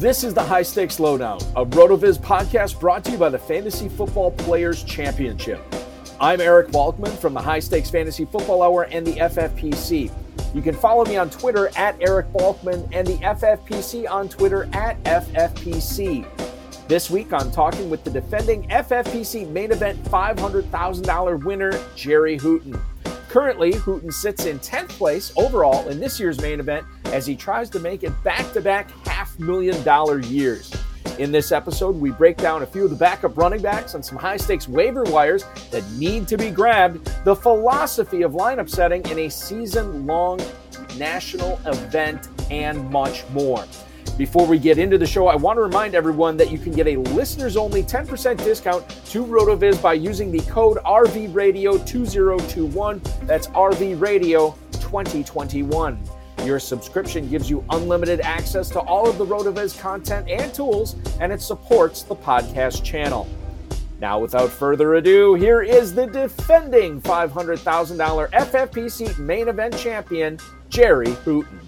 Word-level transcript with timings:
This 0.00 0.24
is 0.24 0.32
the 0.32 0.42
High 0.42 0.62
Stakes 0.62 0.98
Lowdown, 0.98 1.42
a 1.56 1.66
RotoViz 1.66 2.20
podcast 2.20 2.80
brought 2.80 3.04
to 3.04 3.10
you 3.10 3.18
by 3.18 3.28
the 3.28 3.38
Fantasy 3.38 3.86
Football 3.86 4.30
Players 4.30 4.82
Championship. 4.82 5.60
I'm 6.18 6.40
Eric 6.40 6.68
Balkman 6.68 7.14
from 7.18 7.34
the 7.34 7.42
High 7.42 7.58
Stakes 7.58 7.90
Fantasy 7.90 8.24
Football 8.24 8.62
Hour 8.62 8.84
and 8.84 9.06
the 9.06 9.16
FFPC. 9.16 10.10
You 10.54 10.62
can 10.62 10.74
follow 10.74 11.04
me 11.04 11.18
on 11.18 11.28
Twitter 11.28 11.70
at 11.76 12.00
Eric 12.00 12.32
Balkman 12.32 12.88
and 12.94 13.06
the 13.06 13.18
FFPC 13.18 14.10
on 14.10 14.30
Twitter 14.30 14.70
at 14.72 14.98
FFPC. 15.02 16.26
This 16.88 17.10
week, 17.10 17.34
I'm 17.34 17.50
talking 17.50 17.90
with 17.90 18.02
the 18.02 18.10
defending 18.10 18.66
FFPC 18.68 19.50
main 19.50 19.70
event 19.70 20.02
$500,000 20.04 21.44
winner, 21.44 21.78
Jerry 21.94 22.38
Hooton. 22.38 22.80
Currently, 23.28 23.74
Hooton 23.74 24.10
sits 24.14 24.46
in 24.46 24.60
10th 24.60 24.88
place 24.88 25.30
overall 25.36 25.86
in 25.88 26.00
this 26.00 26.18
year's 26.18 26.40
main 26.40 26.58
event 26.58 26.86
as 27.12 27.26
he 27.26 27.36
tries 27.36 27.68
to 27.68 27.78
make 27.78 28.02
it 28.02 28.12
back 28.24 28.50
to 28.54 28.62
back 28.62 28.90
million 29.40 29.82
dollar 29.82 30.20
years. 30.20 30.72
In 31.18 31.32
this 31.32 31.52
episode, 31.52 31.96
we 31.96 32.12
break 32.12 32.36
down 32.36 32.62
a 32.62 32.66
few 32.66 32.84
of 32.84 32.90
the 32.90 32.96
backup 32.96 33.36
running 33.36 33.60
backs 33.60 33.94
and 33.94 34.04
some 34.04 34.16
high 34.16 34.38
stakes 34.38 34.68
waiver 34.68 35.04
wires 35.04 35.44
that 35.70 35.88
need 35.92 36.26
to 36.28 36.38
be 36.38 36.50
grabbed, 36.50 37.04
the 37.24 37.36
philosophy 37.36 38.22
of 38.22 38.32
lineup 38.32 38.70
setting 38.70 39.04
in 39.10 39.18
a 39.18 39.28
season 39.28 40.06
long 40.06 40.40
national 40.96 41.60
event, 41.66 42.28
and 42.50 42.90
much 42.90 43.28
more. 43.30 43.64
Before 44.16 44.46
we 44.46 44.58
get 44.58 44.78
into 44.78 44.96
the 44.98 45.06
show, 45.06 45.28
I 45.28 45.36
want 45.36 45.56
to 45.56 45.62
remind 45.62 45.94
everyone 45.94 46.36
that 46.36 46.50
you 46.50 46.58
can 46.58 46.72
get 46.72 46.86
a 46.86 46.96
listeners 46.96 47.56
only 47.56 47.82
10% 47.82 48.44
discount 48.44 48.86
to 49.06 49.24
RotoViz 49.24 49.82
by 49.82 49.94
using 49.94 50.30
the 50.30 50.40
code 50.40 50.76
RVRadio2021. 50.84 53.26
That's 53.26 53.46
RVRadio 53.48 54.54
2021. 54.72 55.98
Your 56.44 56.58
subscription 56.58 57.28
gives 57.28 57.50
you 57.50 57.64
unlimited 57.70 58.20
access 58.20 58.68
to 58.70 58.80
all 58.80 59.08
of 59.08 59.18
the 59.18 59.26
RotoViz 59.26 59.78
content 59.78 60.28
and 60.28 60.52
tools, 60.52 60.96
and 61.20 61.32
it 61.32 61.40
supports 61.40 62.02
the 62.02 62.16
podcast 62.16 62.84
channel. 62.84 63.28
Now, 64.00 64.18
without 64.18 64.50
further 64.50 64.94
ado, 64.94 65.34
here 65.34 65.62
is 65.62 65.94
the 65.94 66.06
defending 66.06 67.02
$500,000 67.02 68.30
FFPC 68.30 69.18
main 69.18 69.48
event 69.48 69.76
champion, 69.76 70.38
Jerry 70.70 71.08
Hooton 71.08 71.60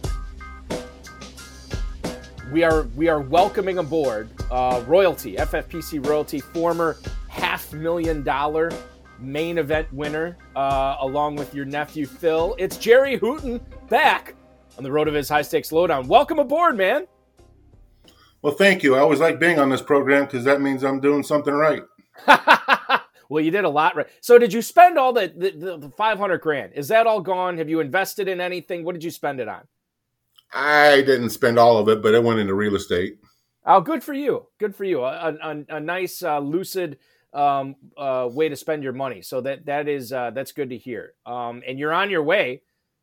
we 2.52 2.62
are 2.62 2.82
we 2.94 3.08
are 3.08 3.20
welcoming 3.20 3.78
aboard 3.78 4.28
uh, 4.50 4.84
royalty, 4.86 5.36
FFPC 5.36 6.06
royalty, 6.06 6.38
former 6.38 6.98
half 7.28 7.72
million 7.72 8.22
dollar 8.22 8.70
main 9.18 9.58
event 9.58 9.90
winner, 9.92 10.36
uh, 10.54 10.96
along 11.00 11.36
with 11.36 11.54
your 11.54 11.64
nephew 11.64 12.06
Phil. 12.06 12.54
It's 12.58 12.76
Jerry 12.76 13.18
Hooton 13.18 13.60
back 13.88 14.34
on 14.76 14.84
the 14.84 14.92
road 14.92 15.08
of 15.08 15.14
his 15.14 15.28
High 15.28 15.42
Stakes 15.42 15.72
Lowdown. 15.72 16.08
Welcome 16.08 16.38
aboard, 16.38 16.76
man. 16.76 17.06
Well, 18.42 18.54
thank 18.54 18.82
you. 18.82 18.96
I 18.96 18.98
always 18.98 19.20
like 19.20 19.38
being 19.38 19.58
on 19.58 19.68
this 19.68 19.82
program 19.82 20.24
because 20.24 20.44
that 20.44 20.60
means 20.60 20.82
I'm 20.82 21.00
doing 21.00 21.22
something 21.22 21.54
right. 21.54 21.82
well, 23.28 23.42
you 23.42 23.50
did 23.50 23.64
a 23.64 23.68
lot 23.68 23.94
right. 23.94 24.08
So, 24.20 24.38
did 24.38 24.52
you 24.52 24.62
spend 24.62 24.98
all 24.98 25.12
the, 25.12 25.32
the, 25.36 25.78
the 25.78 25.90
500 25.90 26.38
grand? 26.40 26.72
Is 26.74 26.88
that 26.88 27.06
all 27.06 27.20
gone? 27.20 27.58
Have 27.58 27.68
you 27.68 27.80
invested 27.80 28.28
in 28.28 28.40
anything? 28.40 28.84
What 28.84 28.94
did 28.94 29.04
you 29.04 29.10
spend 29.10 29.40
it 29.40 29.48
on? 29.48 29.62
I 30.52 31.02
didn't 31.02 31.30
spend 31.30 31.58
all 31.58 31.78
of 31.78 31.88
it, 31.88 32.02
but 32.02 32.14
it 32.14 32.22
went 32.22 32.40
into 32.40 32.54
real 32.54 32.74
estate. 32.74 33.18
Oh, 33.64 33.80
good 33.80 34.02
for 34.02 34.12
you. 34.12 34.48
Good 34.58 34.74
for 34.74 34.84
you. 34.84 35.04
A, 35.04 35.36
a, 35.40 35.64
a 35.76 35.80
nice, 35.80 36.22
uh, 36.22 36.40
lucid 36.40 36.98
um, 37.32 37.76
uh, 37.96 38.28
way 38.30 38.48
to 38.48 38.56
spend 38.56 38.82
your 38.82 38.92
money. 38.92 39.22
So 39.22 39.40
that 39.42 39.66
that 39.66 39.88
is 39.88 40.12
uh, 40.12 40.30
that's 40.30 40.52
good 40.52 40.70
to 40.70 40.76
hear. 40.76 41.14
Um, 41.24 41.62
and 41.66 41.78
you're 41.78 41.92
on 41.92 42.10
your 42.10 42.22
way 42.22 42.62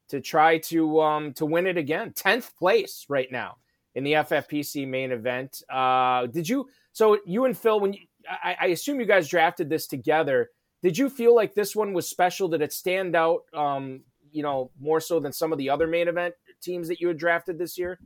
to 0.10 0.20
try 0.20 0.58
to 0.58 1.02
um, 1.02 1.34
to 1.34 1.46
win 1.46 1.68
it 1.68 1.78
again. 1.78 2.14
Tenth 2.14 2.56
place 2.58 3.06
right 3.10 3.32
now 3.32 3.58
in 3.96 4.04
the 4.04 4.14
FFPC 4.14 4.88
main 4.88 5.12
event. 5.12 5.64
Uh, 5.70 6.28
did 6.28 6.48
you? 6.48 6.68
So 6.92 7.18
you 7.26 7.46
and 7.46 7.58
Phil, 7.58 7.80
when 7.80 7.94
you, 7.94 8.00
I, 8.28 8.56
I, 8.62 8.66
assume 8.68 9.00
you 9.00 9.06
guys 9.06 9.28
drafted 9.28 9.70
this 9.70 9.88
together. 9.88 10.50
Did 10.82 10.98
you 10.98 11.10
feel 11.10 11.36
like 11.36 11.54
this 11.54 11.76
one 11.76 11.94
was 11.94 12.08
special? 12.08 12.48
Did 12.48 12.62
it 12.62 12.74
stand 12.74 13.16
out? 13.16 13.42
Um, 13.54 14.02
you 14.32 14.44
know, 14.44 14.72
more 14.80 15.00
so 15.00 15.20
than 15.20 15.34
some 15.34 15.52
of 15.52 15.58
the 15.58 15.70
other 15.70 15.88
main 15.88 16.08
event 16.08 16.36
teams 16.62 16.88
that 16.88 17.00
you 17.00 17.08
had 17.08 17.18
drafted 17.18 17.58
this 17.58 17.78
year? 17.78 18.00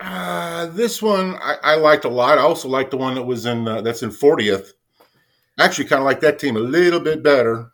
Uh, 0.00 0.66
this 0.66 1.00
one 1.00 1.36
I, 1.36 1.56
I 1.62 1.74
liked 1.76 2.04
a 2.04 2.08
lot. 2.08 2.38
I 2.38 2.42
also 2.42 2.68
liked 2.68 2.90
the 2.90 2.96
one 2.96 3.14
that 3.14 3.22
was 3.22 3.46
in 3.46 3.68
uh, 3.68 3.80
that's 3.80 4.02
in 4.02 4.10
40th. 4.10 4.72
Actually, 5.58 5.84
kind 5.84 6.00
of 6.00 6.06
like 6.06 6.20
that 6.20 6.38
team 6.38 6.56
a 6.56 6.60
little 6.60 7.00
bit 7.00 7.22
better. 7.22 7.70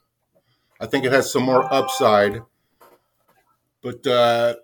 I 0.81 0.87
think 0.87 1.04
it 1.04 1.12
has 1.12 1.32
some 1.32 1.44
more 1.44 1.72
upside. 1.72 2.43
But 3.83 4.06
uh, 4.06 4.56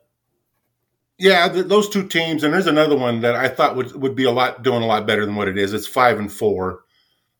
yeah, 1.18 1.48
th- 1.48 1.66
those 1.66 1.88
two 1.88 2.06
teams, 2.08 2.42
and 2.42 2.52
there's 2.52 2.66
another 2.66 2.96
one 2.96 3.20
that 3.20 3.34
I 3.34 3.48
thought 3.48 3.76
would 3.76 3.94
would 4.00 4.14
be 4.14 4.24
a 4.24 4.30
lot 4.30 4.62
doing 4.62 4.82
a 4.82 4.86
lot 4.86 5.06
better 5.06 5.24
than 5.24 5.36
what 5.36 5.48
it 5.48 5.58
is. 5.58 5.72
It's 5.72 5.86
five 5.86 6.18
and 6.18 6.32
four. 6.32 6.84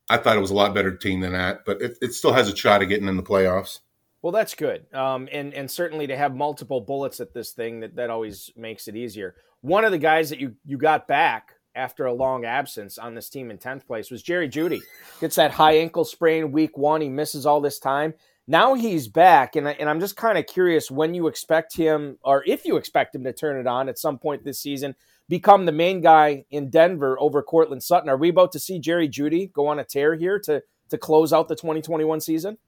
I 0.09 0.17
thought 0.17 0.37
it 0.37 0.41
was 0.41 0.51
a 0.51 0.55
lot 0.55 0.73
better 0.73 0.95
team 0.95 1.21
than 1.21 1.33
that, 1.33 1.65
but 1.65 1.81
it, 1.81 1.97
it 2.01 2.13
still 2.13 2.33
has 2.33 2.47
a 2.47 2.55
shot 2.55 2.83
of 2.83 2.89
getting 2.89 3.07
in 3.07 3.17
the 3.17 3.23
playoffs. 3.23 3.79
Well, 4.21 4.31
that's 4.31 4.55
good, 4.55 4.91
um, 4.93 5.27
and 5.31 5.53
and 5.53 5.69
certainly 5.69 6.07
to 6.07 6.17
have 6.17 6.35
multiple 6.35 6.81
bullets 6.81 7.19
at 7.19 7.33
this 7.33 7.51
thing 7.51 7.81
that 7.81 7.95
that 7.95 8.09
always 8.09 8.51
makes 8.55 8.87
it 8.87 8.95
easier. 8.95 9.35
One 9.61 9.83
of 9.83 9.91
the 9.91 9.97
guys 9.97 10.29
that 10.29 10.39
you 10.39 10.55
you 10.65 10.77
got 10.77 11.07
back 11.07 11.51
after 11.75 12.05
a 12.05 12.13
long 12.13 12.45
absence 12.45 12.97
on 12.97 13.13
this 13.13 13.29
team 13.29 13.51
in 13.51 13.57
tenth 13.57 13.85
place 13.85 14.09
was 14.09 14.23
Jerry 14.23 14.49
Jeudy. 14.49 14.81
Gets 15.19 15.35
that 15.35 15.51
high 15.51 15.77
ankle 15.77 16.05
sprain 16.05 16.51
week 16.51 16.77
one. 16.77 17.01
He 17.01 17.09
misses 17.09 17.45
all 17.45 17.61
this 17.61 17.79
time. 17.79 18.13
Now 18.47 18.75
he's 18.75 19.07
back, 19.07 19.55
and, 19.55 19.67
I, 19.67 19.71
and 19.71 19.89
I'm 19.89 19.99
just 19.99 20.15
kind 20.15 20.37
of 20.37 20.45
curious 20.45 20.91
when 20.91 21.15
you 21.15 21.27
expect 21.27 21.75
him, 21.75 22.19
or 22.23 22.43
if 22.45 22.65
you 22.65 22.77
expect 22.77 23.15
him 23.15 23.23
to 23.23 23.33
turn 23.33 23.59
it 23.59 23.65
on 23.65 23.89
at 23.89 23.97
some 23.97 24.19
point 24.19 24.43
this 24.43 24.59
season, 24.59 24.95
become 25.27 25.65
the 25.65 25.71
main 25.71 26.01
guy 26.01 26.45
in 26.51 26.69
Denver 26.69 27.17
over 27.19 27.41
Courtland 27.41 27.81
Sutton. 27.81 28.09
Are 28.09 28.17
we 28.17 28.29
about 28.29 28.51
to 28.51 28.59
see 28.59 28.79
Jerry 28.79 29.09
Jeudy 29.09 29.51
go 29.51 29.67
on 29.67 29.79
a 29.79 29.83
tear 29.83 30.15
here 30.15 30.39
to 30.39 30.61
to 30.89 30.97
close 30.99 31.33
out 31.33 31.47
the 31.47 31.55
2021 31.55 32.21
season? 32.21 32.59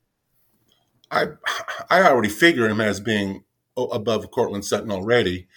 I 1.11 1.27
I 1.89 2.01
already 2.01 2.29
figure 2.29 2.67
him 2.67 2.81
as 2.81 2.99
being 2.99 3.43
above 3.77 4.31
Courtland 4.31 4.65
Sutton 4.65 4.91
already. 4.91 5.47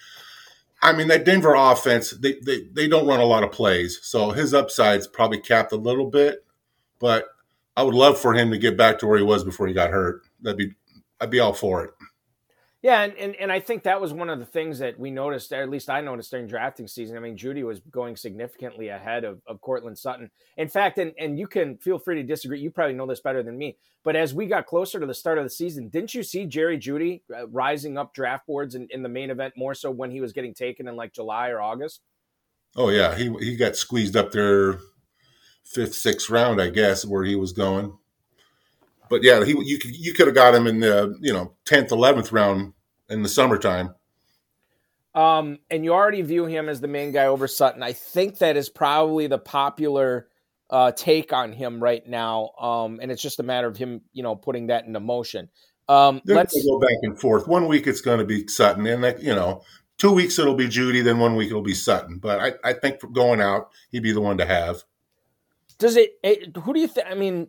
I 0.83 0.93
mean, 0.93 1.07
that 1.09 1.25
Denver 1.25 1.53
offense, 1.53 2.11
they, 2.11 2.37
they, 2.43 2.63
they 2.73 2.87
don't 2.87 3.05
run 3.05 3.19
a 3.19 3.25
lot 3.25 3.43
of 3.43 3.51
plays. 3.51 3.99
So 4.01 4.31
his 4.31 4.53
upside's 4.53 5.07
probably 5.07 5.39
capped 5.39 5.71
a 5.71 5.77
little 5.77 6.09
bit, 6.09 6.43
but 6.99 7.25
I 7.81 7.83
would 7.83 7.95
love 7.95 8.19
for 8.19 8.35
him 8.35 8.51
to 8.51 8.59
get 8.59 8.77
back 8.77 8.99
to 8.99 9.07
where 9.07 9.17
he 9.17 9.23
was 9.23 9.43
before 9.43 9.65
he 9.67 9.73
got 9.73 9.89
hurt. 9.89 10.21
That'd 10.39 10.55
be, 10.55 10.75
I'd 11.19 11.31
be 11.31 11.39
all 11.39 11.51
for 11.51 11.83
it. 11.83 11.91
Yeah, 12.83 13.01
and, 13.01 13.15
and, 13.15 13.35
and 13.37 13.51
I 13.51 13.59
think 13.59 13.81
that 13.83 13.99
was 13.99 14.13
one 14.13 14.29
of 14.29 14.37
the 14.37 14.45
things 14.45 14.77
that 14.77 14.99
we 14.99 15.09
noticed, 15.09 15.51
or 15.51 15.63
at 15.63 15.69
least 15.69 15.89
I 15.89 15.99
noticed 15.99 16.29
during 16.29 16.45
drafting 16.45 16.87
season. 16.87 17.17
I 17.17 17.19
mean, 17.19 17.35
Jeudy 17.35 17.63
was 17.63 17.79
going 17.79 18.15
significantly 18.15 18.89
ahead 18.89 19.23
of, 19.23 19.41
of 19.47 19.61
Courtland 19.61 19.97
Sutton. 19.97 20.29
In 20.57 20.67
fact, 20.67 20.99
and, 20.99 21.11
and 21.17 21.39
you 21.39 21.47
can 21.47 21.75
feel 21.77 21.97
free 21.97 22.17
to 22.17 22.23
disagree. 22.23 22.59
You 22.59 22.69
probably 22.69 22.93
know 22.93 23.07
this 23.07 23.19
better 23.19 23.41
than 23.41 23.57
me. 23.57 23.77
But 24.03 24.15
as 24.15 24.35
we 24.35 24.45
got 24.45 24.67
closer 24.67 24.99
to 24.99 25.07
the 25.07 25.13
start 25.15 25.39
of 25.39 25.43
the 25.43 25.49
season, 25.49 25.89
didn't 25.89 26.13
you 26.13 26.21
see 26.21 26.45
Jerry 26.45 26.77
Jeudy 26.77 27.21
uh, 27.35 27.47
rising 27.47 27.97
up 27.97 28.13
draft 28.13 28.45
boards 28.45 28.75
in, 28.75 28.87
in 28.91 29.01
the 29.01 29.09
main 29.09 29.31
event 29.31 29.55
more 29.57 29.73
so 29.73 29.89
when 29.89 30.11
he 30.11 30.21
was 30.21 30.33
getting 30.33 30.53
taken 30.53 30.87
in 30.87 30.95
like 30.95 31.13
July 31.13 31.49
or 31.49 31.59
August? 31.59 32.01
Oh, 32.75 32.89
yeah. 32.89 33.15
He, 33.15 33.33
he 33.39 33.55
got 33.55 33.75
squeezed 33.75 34.15
up 34.15 34.31
there 34.31 34.77
fifth, 35.73 35.95
sixth 35.95 36.29
round, 36.29 36.61
I 36.61 36.69
guess, 36.69 37.05
where 37.05 37.23
he 37.23 37.35
was 37.35 37.51
going. 37.51 37.97
but 39.09 39.23
yeah, 39.23 39.43
he 39.43 39.51
you 39.51 39.77
could 39.77 39.95
you 39.95 40.13
could 40.13 40.27
have 40.27 40.35
got 40.35 40.55
him 40.55 40.67
in 40.67 40.79
the 40.79 41.17
you 41.21 41.33
know 41.33 41.53
tenth, 41.65 41.91
eleventh 41.91 42.31
round 42.31 42.73
in 43.09 43.23
the 43.23 43.29
summertime. 43.29 43.95
Um, 45.13 45.59
and 45.69 45.83
you 45.83 45.93
already 45.93 46.21
view 46.21 46.45
him 46.45 46.69
as 46.69 46.79
the 46.79 46.87
main 46.87 47.11
guy 47.11 47.25
over 47.25 47.47
Sutton. 47.47 47.83
I 47.83 47.91
think 47.91 48.37
that 48.37 48.55
is 48.55 48.69
probably 48.69 49.27
the 49.27 49.37
popular 49.37 50.27
uh, 50.69 50.93
take 50.93 51.33
on 51.33 51.51
him 51.51 51.83
right 51.83 52.05
now. 52.07 52.51
Um, 52.59 52.99
and 53.01 53.11
it's 53.11 53.21
just 53.21 53.41
a 53.41 53.43
matter 53.43 53.67
of 53.67 53.75
him, 53.75 54.01
you 54.13 54.23
know, 54.23 54.35
putting 54.35 54.67
that 54.67 54.85
into 54.85 55.01
motion. 55.01 55.49
Um, 55.89 56.21
They're 56.23 56.37
let's 56.37 56.63
go 56.63 56.79
back 56.79 56.97
and 57.01 57.19
forth. 57.19 57.47
One 57.47 57.67
week 57.67 57.87
it's 57.87 57.99
going 57.99 58.19
to 58.19 58.25
be 58.25 58.47
Sutton, 58.47 58.87
and 58.87 59.03
that 59.03 59.21
you 59.21 59.35
know, 59.35 59.63
two 59.97 60.13
weeks 60.13 60.39
it'll 60.39 60.55
be 60.55 60.67
Jeudy. 60.67 61.03
then 61.03 61.19
one 61.19 61.35
week 61.35 61.49
it'll 61.49 61.61
be 61.61 61.73
Sutton. 61.73 62.17
But 62.17 62.39
I, 62.39 62.69
I 62.69 62.73
think 62.73 63.01
for 63.01 63.07
going 63.07 63.41
out, 63.41 63.71
he'd 63.89 64.03
be 64.03 64.13
the 64.13 64.21
one 64.21 64.37
to 64.37 64.45
have. 64.45 64.83
Does 65.81 65.97
it, 65.97 66.19
it? 66.23 66.55
Who 66.57 66.75
do 66.75 66.79
you 66.79 66.87
think? 66.87 67.07
I 67.09 67.15
mean, 67.15 67.47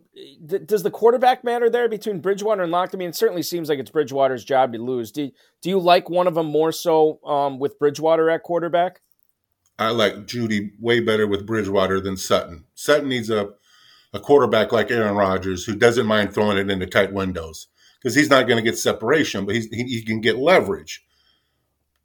th- 0.49 0.65
does 0.65 0.81
the 0.81 0.89
quarterback 0.89 1.43
matter 1.43 1.69
there 1.69 1.87
between 1.87 2.19
Bridgewater 2.19 2.63
and 2.63 2.71
Lock? 2.71 2.89
I 2.91 2.97
mean, 2.97 3.09
it 3.09 3.15
certainly 3.15 3.43
seems 3.43 3.69
like 3.69 3.77
it's 3.77 3.91
Bridgewater's 3.91 4.43
job 4.43 4.73
to 4.73 4.79
lose. 4.79 5.11
Do 5.11 5.29
Do 5.61 5.69
you 5.69 5.79
like 5.79 6.09
one 6.09 6.25
of 6.25 6.33
them 6.33 6.47
more 6.47 6.71
so 6.71 7.23
um, 7.23 7.59
with 7.59 7.77
Bridgewater 7.77 8.31
at 8.31 8.41
quarterback? 8.41 9.01
I 9.77 9.91
like 9.91 10.25
Jeudy 10.25 10.71
way 10.79 10.99
better 10.99 11.27
with 11.27 11.45
Bridgewater 11.45 12.01
than 12.01 12.17
Sutton. 12.17 12.65
Sutton 12.73 13.07
needs 13.07 13.29
a 13.29 13.51
a 14.13 14.19
quarterback 14.19 14.71
like 14.71 14.89
Aaron 14.89 15.15
Rodgers 15.15 15.65
who 15.65 15.75
doesn't 15.75 16.07
mind 16.07 16.33
throwing 16.33 16.57
it 16.57 16.71
into 16.71 16.87
tight 16.87 17.13
windows 17.13 17.67
because 17.99 18.15
he's 18.15 18.31
not 18.31 18.47
going 18.47 18.57
to 18.57 18.67
get 18.67 18.79
separation, 18.79 19.45
but 19.45 19.53
he, 19.53 19.67
he 19.71 20.01
can 20.03 20.21
get 20.21 20.39
leverage. 20.39 21.05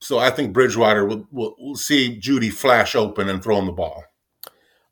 So 0.01 0.19
I 0.19 0.29
think 0.29 0.53
Bridgewater 0.53 1.07
will, 1.07 1.27
will, 1.31 1.57
will 1.59 1.77
see 1.77 2.21
Jeudy 2.21 2.53
flash 2.53 2.95
open 2.95 3.31
and 3.31 3.43
throw 3.43 3.59
him 3.59 3.67
the 3.67 3.73
ball. 3.73 4.05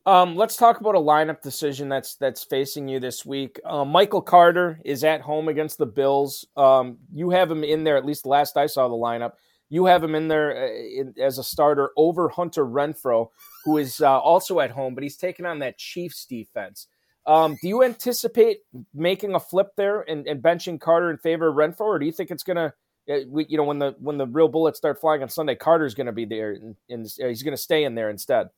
Um, 0.06 0.36
let's 0.36 0.56
talk 0.56 0.80
about 0.80 0.94
a 0.94 1.00
lineup 1.00 1.42
decision 1.42 1.88
that's 1.88 2.14
that's 2.14 2.44
facing 2.44 2.86
you 2.86 3.00
this 3.00 3.26
week. 3.26 3.58
Um, 3.64 3.88
Michael 3.88 4.22
Carter 4.22 4.80
is 4.84 5.02
at 5.02 5.20
home 5.20 5.48
against 5.48 5.78
the 5.78 5.86
Bills. 5.86 6.46
Um, 6.56 6.98
you 7.12 7.30
have 7.30 7.50
him 7.50 7.64
in 7.64 7.82
there 7.82 7.96
at 7.96 8.06
least 8.06 8.22
the 8.22 8.28
last 8.28 8.56
I 8.56 8.66
saw 8.66 8.86
the 8.86 8.94
lineup. 8.94 9.32
You 9.68 9.84
have 9.86 10.04
him 10.04 10.14
in 10.14 10.28
there 10.28 10.68
uh, 10.68 11.20
as 11.20 11.38
a 11.38 11.44
starter 11.44 11.90
over 11.96 12.28
Hunter 12.28 12.64
Renfrow, 12.64 13.30
who 13.64 13.78
is 13.78 14.00
uh, 14.00 14.20
also 14.20 14.60
at 14.60 14.70
home, 14.70 14.94
but 14.94 15.02
he's 15.02 15.16
taking 15.16 15.44
on 15.44 15.58
that 15.58 15.76
Chiefs 15.76 16.24
defense. 16.24 16.86
Um, 17.26 17.56
do 17.60 17.66
you 17.66 17.82
anticipate 17.82 18.58
making 18.94 19.34
a 19.34 19.40
flip 19.40 19.70
there 19.76 20.02
and, 20.02 20.24
and, 20.28 20.40
benching 20.40 20.80
Carter 20.80 21.10
in 21.10 21.18
favor 21.18 21.48
of 21.48 21.56
Renfrow, 21.56 21.80
or 21.80 21.98
do 21.98 22.06
you 22.06 22.12
think 22.12 22.30
it's 22.30 22.44
gonna, 22.44 22.72
uh, 23.10 23.16
you 23.48 23.56
know, 23.56 23.64
when 23.64 23.80
the 23.80 23.96
when 23.98 24.18
the 24.18 24.26
real 24.28 24.46
bullets 24.46 24.78
start 24.78 25.00
flying 25.00 25.24
on 25.24 25.28
Sunday, 25.28 25.56
Carter's 25.56 25.96
to 25.96 26.12
be 26.12 26.24
there 26.24 26.52
and, 26.52 26.76
and 26.88 27.02
he's 27.02 27.42
going 27.42 27.56
to 27.56 27.56
stay 27.56 27.82
in 27.82 27.96
there 27.96 28.10
instead? 28.10 28.50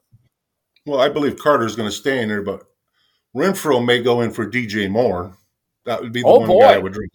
Well, 0.87 1.01
I 1.01 1.09
believe 1.09 1.39
Carter's 1.39 1.77
going 1.77 1.89
to 1.89 1.95
stay 1.95 2.23
in 2.23 2.29
there, 2.29 2.43
but 2.43 2.65
Renfrow 3.37 3.85
may 3.85 4.03
go 4.03 4.21
in 4.21 4.31
for 4.31 4.49
DJ 4.49 4.91
Moore. 4.91 5.37
That 5.85 6.03
would 6.03 6.13
be 6.13 6.23
the 6.23 6.29
oh, 6.29 6.39
one 6.39 6.49
boy. 6.49 6.61
guy 6.61 6.75
I 6.75 6.79
would 6.79 6.93
drink. 6.93 7.13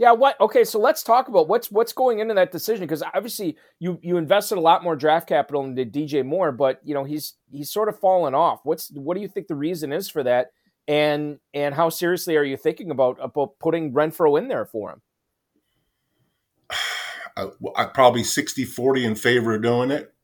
Yeah, 0.00 0.12
what? 0.12 0.40
Okay, 0.40 0.64
so 0.64 0.78
let's 0.78 1.02
talk 1.02 1.28
about 1.28 1.46
what's 1.46 1.70
what's 1.70 1.92
going 1.92 2.20
into 2.20 2.32
that 2.32 2.52
decision 2.52 2.86
because 2.86 3.02
obviously 3.02 3.58
you 3.78 3.98
you 4.00 4.16
invested 4.16 4.56
a 4.56 4.60
lot 4.62 4.82
more 4.82 4.96
draft 4.96 5.28
capital 5.28 5.62
into 5.62 5.84
DJ 5.84 6.24
Moore, 6.24 6.52
but 6.52 6.80
you 6.82 6.94
know 6.94 7.04
he's 7.04 7.34
he's 7.52 7.70
sort 7.70 7.90
of 7.90 7.98
fallen 7.98 8.34
off. 8.34 8.60
What's 8.64 8.90
what 8.92 9.14
do 9.14 9.20
you 9.20 9.28
think 9.28 9.46
the 9.46 9.54
reason 9.54 9.92
is 9.92 10.08
for 10.08 10.22
that? 10.22 10.52
And 10.88 11.38
and 11.52 11.74
how 11.74 11.90
seriously 11.90 12.38
are 12.38 12.42
you 12.42 12.56
thinking 12.56 12.90
about 12.90 13.18
about 13.20 13.58
putting 13.58 13.92
Renfrow 13.92 14.38
in 14.38 14.48
there 14.48 14.64
for 14.64 14.90
him? 14.90 15.02
I, 17.36 17.48
I 17.76 17.84
probably 17.84 18.22
60-40 18.22 19.04
in 19.04 19.14
favor 19.14 19.54
of 19.54 19.62
doing 19.62 19.90
it. 19.90 20.14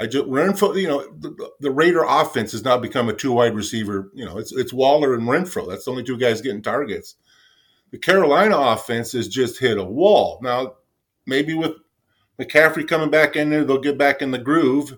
I 0.00 0.06
just 0.06 0.24
Renfrow, 0.26 0.80
you 0.80 0.88
know, 0.88 1.06
the, 1.18 1.50
the 1.60 1.70
Raider 1.70 2.04
offense 2.04 2.52
has 2.52 2.64
now 2.64 2.78
become 2.78 3.10
a 3.10 3.12
two 3.12 3.32
wide 3.32 3.54
receiver. 3.54 4.10
You 4.14 4.24
know, 4.24 4.38
it's 4.38 4.52
it's 4.52 4.72
Waller 4.72 5.14
and 5.14 5.24
Renfrow. 5.24 5.68
That's 5.68 5.84
the 5.84 5.90
only 5.90 6.04
two 6.04 6.16
guys 6.16 6.40
getting 6.40 6.62
targets. 6.62 7.16
The 7.90 7.98
Carolina 7.98 8.56
offense 8.56 9.12
has 9.12 9.28
just 9.28 9.58
hit 9.58 9.76
a 9.76 9.84
wall. 9.84 10.38
Now, 10.42 10.74
maybe 11.26 11.54
with 11.54 11.72
McCaffrey 12.40 12.88
coming 12.88 13.10
back 13.10 13.36
in 13.36 13.50
there, 13.50 13.64
they'll 13.64 13.78
get 13.78 13.98
back 13.98 14.22
in 14.22 14.30
the 14.30 14.38
groove 14.38 14.96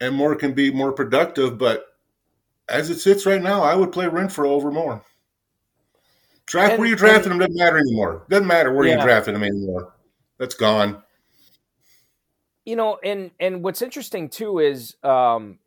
and 0.00 0.14
Moore 0.14 0.34
can 0.34 0.52
be 0.52 0.70
more 0.70 0.92
productive. 0.92 1.58
But 1.58 1.86
as 2.68 2.90
it 2.90 2.98
sits 2.98 3.26
right 3.26 3.42
now, 3.42 3.62
I 3.62 3.74
would 3.74 3.92
play 3.92 4.06
Renfrow 4.06 4.48
over 4.48 4.70
Moore. 4.70 5.02
Draft 6.46 6.72
and, 6.72 6.80
where 6.80 6.88
you 6.88 6.96
drafted 6.96 7.32
him 7.32 7.38
doesn't 7.38 7.56
matter 7.56 7.78
anymore. 7.78 8.24
Doesn't 8.28 8.46
matter 8.46 8.72
where 8.72 8.86
yeah. 8.86 8.96
you 8.96 9.02
drafted 9.02 9.34
him 9.34 9.42
anymore. 9.42 9.94
That's 10.38 10.54
gone. 10.54 11.02
You 12.66 12.76
know, 12.76 12.98
and 13.02 13.30
and 13.40 13.64
what's 13.64 13.80
interesting 13.80 14.28
too 14.28 14.58
is 14.58 14.96
um, 15.02 15.58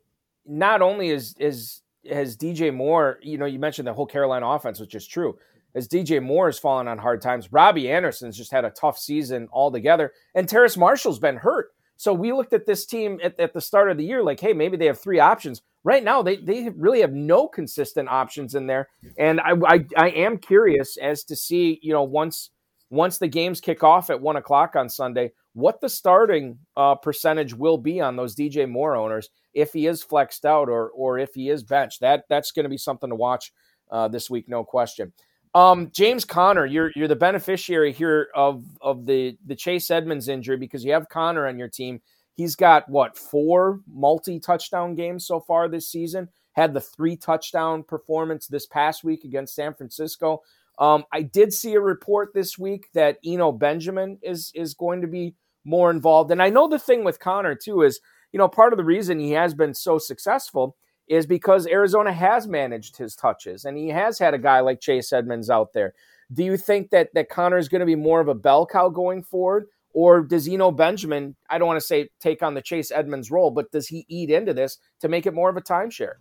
not 0.46 0.82
only 0.82 1.10
is 1.10 1.34
is 1.40 1.82
has 2.08 2.36
DJ 2.36 2.72
Moore, 2.72 3.18
you 3.22 3.38
know, 3.38 3.46
you 3.46 3.58
mentioned 3.58 3.88
the 3.88 3.94
whole 3.94 4.06
Carolina 4.06 4.46
offense, 4.46 4.78
which 4.78 4.94
is 4.94 5.06
true 5.06 5.36
as 5.74 5.88
DJ 5.88 6.22
Moore 6.22 6.48
has 6.48 6.58
fallen 6.58 6.88
on 6.88 6.98
hard 6.98 7.22
times. 7.22 7.52
Robbie 7.52 7.90
Anderson's 7.90 8.36
just 8.36 8.50
had 8.50 8.64
a 8.64 8.70
tough 8.70 8.98
season 8.98 9.48
altogether, 9.52 10.12
and 10.34 10.48
Terrace 10.48 10.76
Marshall's 10.76 11.18
been 11.18 11.36
hurt. 11.36 11.72
So 11.96 12.14
we 12.14 12.32
looked 12.32 12.54
at 12.54 12.64
this 12.64 12.86
team 12.86 13.20
at, 13.22 13.38
at, 13.38 13.52
the 13.52 13.60
start 13.60 13.90
of 13.90 13.98
the 13.98 14.04
year 14.04 14.22
like, 14.22 14.40
hey, 14.40 14.54
maybe 14.54 14.78
they 14.78 14.86
have 14.86 14.98
three 14.98 15.20
options. 15.20 15.60
Right 15.84 16.02
now, 16.02 16.22
they, 16.22 16.36
they 16.36 16.70
really 16.70 17.02
have 17.02 17.12
no 17.12 17.46
consistent 17.46 18.08
options 18.08 18.54
in 18.54 18.66
there. 18.66 18.88
And 19.18 19.38
I, 19.38 19.52
I, 19.66 19.84
I 19.94 20.08
am 20.08 20.38
curious 20.38 20.96
as 20.96 21.24
to 21.24 21.36
see, 21.36 21.78
you 21.82 21.92
know, 21.92 22.02
once 22.02 22.52
once 22.90 23.18
the 23.18 23.28
games 23.28 23.60
kick 23.60 23.82
off 23.84 24.10
at 24.10 24.20
one 24.20 24.36
o'clock 24.36 24.74
on 24.74 24.88
Sunday, 24.88 25.32
what 25.52 25.80
the 25.80 25.88
starting 25.88 26.58
uh, 26.76 26.96
percentage 26.96 27.54
will 27.54 27.78
be 27.78 28.00
on 28.00 28.16
those 28.16 28.36
DJ 28.36 28.68
Moore 28.68 28.96
owners 28.96 29.30
if 29.54 29.72
he 29.72 29.86
is 29.86 30.02
flexed 30.02 30.44
out 30.44 30.68
or 30.68 30.90
or 30.90 31.18
if 31.18 31.30
he 31.34 31.48
is 31.48 31.62
benched. 31.62 32.00
That 32.00 32.24
that's 32.28 32.52
going 32.52 32.64
to 32.64 32.70
be 32.70 32.78
something 32.78 33.10
to 33.10 33.16
watch 33.16 33.52
uh, 33.90 34.08
this 34.08 34.28
week, 34.28 34.48
no 34.48 34.64
question. 34.64 35.12
Um, 35.54 35.90
James 35.92 36.24
Conner, 36.24 36.66
you're 36.66 36.92
you're 36.94 37.08
the 37.08 37.16
beneficiary 37.16 37.92
here 37.92 38.28
of 38.34 38.64
of 38.80 39.06
the 39.06 39.36
the 39.46 39.56
Chase 39.56 39.90
Edmonds 39.90 40.28
injury 40.28 40.56
because 40.56 40.84
you 40.84 40.92
have 40.92 41.08
Conner 41.08 41.46
on 41.46 41.58
your 41.58 41.68
team. 41.68 42.00
He's 42.34 42.56
got 42.56 42.88
what 42.88 43.16
four 43.16 43.80
multi 43.92 44.38
touchdown 44.38 44.94
games 44.94 45.26
so 45.26 45.40
far 45.40 45.68
this 45.68 45.88
season. 45.90 46.28
Had 46.52 46.74
the 46.74 46.80
three 46.80 47.16
touchdown 47.16 47.82
performance 47.82 48.46
this 48.46 48.66
past 48.66 49.04
week 49.04 49.24
against 49.24 49.54
San 49.54 49.74
Francisco. 49.74 50.42
Um, 50.78 51.04
I 51.12 51.22
did 51.22 51.52
see 51.52 51.74
a 51.74 51.80
report 51.80 52.32
this 52.34 52.58
week 52.58 52.88
that 52.94 53.18
Eno 53.24 53.52
Benjamin 53.52 54.18
is 54.22 54.50
is 54.54 54.74
going 54.74 55.02
to 55.02 55.06
be 55.06 55.34
more 55.64 55.90
involved, 55.90 56.30
and 56.30 56.42
I 56.42 56.48
know 56.48 56.68
the 56.68 56.78
thing 56.78 57.04
with 57.04 57.20
Conner 57.20 57.54
too 57.54 57.82
is 57.82 58.00
you 58.32 58.38
know 58.38 58.48
part 58.48 58.72
of 58.72 58.76
the 58.76 58.84
reason 58.84 59.18
he 59.18 59.32
has 59.32 59.54
been 59.54 59.74
so 59.74 59.98
successful 59.98 60.76
is 61.10 61.26
because 61.26 61.66
Arizona 61.66 62.12
has 62.12 62.46
managed 62.46 62.96
his 62.96 63.16
touches 63.16 63.64
and 63.64 63.76
he 63.76 63.88
has 63.88 64.18
had 64.18 64.32
a 64.32 64.38
guy 64.38 64.60
like 64.60 64.80
Chase 64.80 65.12
Edmonds 65.12 65.50
out 65.50 65.72
there. 65.72 65.92
Do 66.32 66.44
you 66.44 66.56
think 66.56 66.90
that 66.90 67.12
that 67.14 67.28
Conner 67.28 67.58
is 67.58 67.68
going 67.68 67.80
to 67.80 67.86
be 67.86 67.96
more 67.96 68.20
of 68.20 68.28
a 68.28 68.34
bell 68.34 68.64
cow 68.64 68.88
going 68.88 69.24
forward? 69.24 69.66
Or 69.92 70.22
does 70.22 70.48
Eno 70.48 70.70
Benjamin, 70.70 71.34
I 71.50 71.58
don't 71.58 71.66
want 71.66 71.80
to 71.80 71.86
say 71.86 72.10
take 72.20 72.44
on 72.44 72.54
the 72.54 72.62
Chase 72.62 72.92
Edmonds 72.92 73.28
role, 73.28 73.50
but 73.50 73.72
does 73.72 73.88
he 73.88 74.06
eat 74.08 74.30
into 74.30 74.54
this 74.54 74.78
to 75.00 75.08
make 75.08 75.26
it 75.26 75.34
more 75.34 75.50
of 75.50 75.56
a 75.56 75.60
timeshare? 75.60 76.14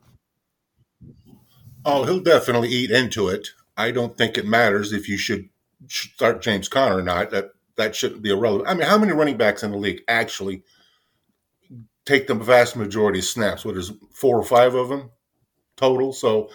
Oh, 1.86 2.04
he'll 2.04 2.20
definitely 2.20 2.70
eat 2.70 2.90
into 2.90 3.28
it. 3.28 3.50
I 3.80 3.92
don't 3.92 4.18
think 4.18 4.38
it 4.38 4.46
matters 4.46 4.94
if 4.94 5.08
you 5.10 5.18
should 5.18 5.50
start 5.88 6.42
James 6.42 6.68
Conner 6.68 6.98
or 6.98 7.02
not. 7.02 7.32
That 7.32 7.52
that 7.78 7.96
shouldn't 7.96 8.22
be 8.22 8.32
irrelevant. 8.32 8.70
I 8.70 8.74
mean, 8.74 8.88
how 8.88 8.98
many 8.98 9.14
running 9.14 9.38
backs 9.38 9.64
in 9.64 9.72
the 9.72 9.78
league 9.78 10.02
actually 10.08 10.64
take 12.10 12.26
the 12.26 12.34
vast 12.34 12.76
majority 12.76 13.20
of 13.20 13.26
snaps. 13.26 13.64
What 13.64 13.78
is 13.78 13.92
four 14.12 14.38
or 14.38 14.44
five 14.44 14.74
of 14.74 14.90
them 14.90 15.12
total? 15.78 16.12
So 16.12 16.50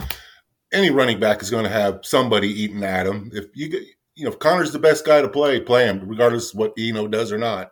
any 0.72 0.90
running 0.90 1.20
back 1.20 1.42
is 1.42 1.50
going 1.50 1.64
to 1.64 1.70
have 1.70 2.00
somebody 2.02 2.48
eating 2.48 2.82
at 2.82 3.06
him. 3.06 3.30
If 3.32 3.46
you 3.54 3.68
get, 3.68 3.82
you 4.16 4.24
know, 4.24 4.32
if 4.32 4.38
Conner's 4.40 4.72
the 4.72 4.80
best 4.80 5.06
guy 5.06 5.22
to 5.22 5.28
play, 5.28 5.60
play 5.60 5.86
him, 5.86 6.08
regardless 6.08 6.52
of 6.52 6.58
what 6.58 6.74
Eno 6.76 7.06
does 7.06 7.32
or 7.32 7.38
not. 7.38 7.70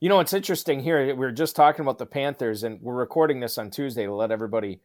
You 0.00 0.08
know, 0.08 0.20
it's 0.20 0.34
interesting 0.34 0.80
here. 0.80 1.14
We 1.16 1.26
are 1.26 1.32
just 1.32 1.56
talking 1.56 1.80
about 1.80 1.98
the 1.98 2.06
Panthers, 2.06 2.62
and 2.62 2.80
we're 2.80 2.94
recording 2.94 3.40
this 3.40 3.58
on 3.58 3.70
Tuesday 3.70 4.04
to 4.04 4.14
let 4.14 4.30
everybody 4.30 4.80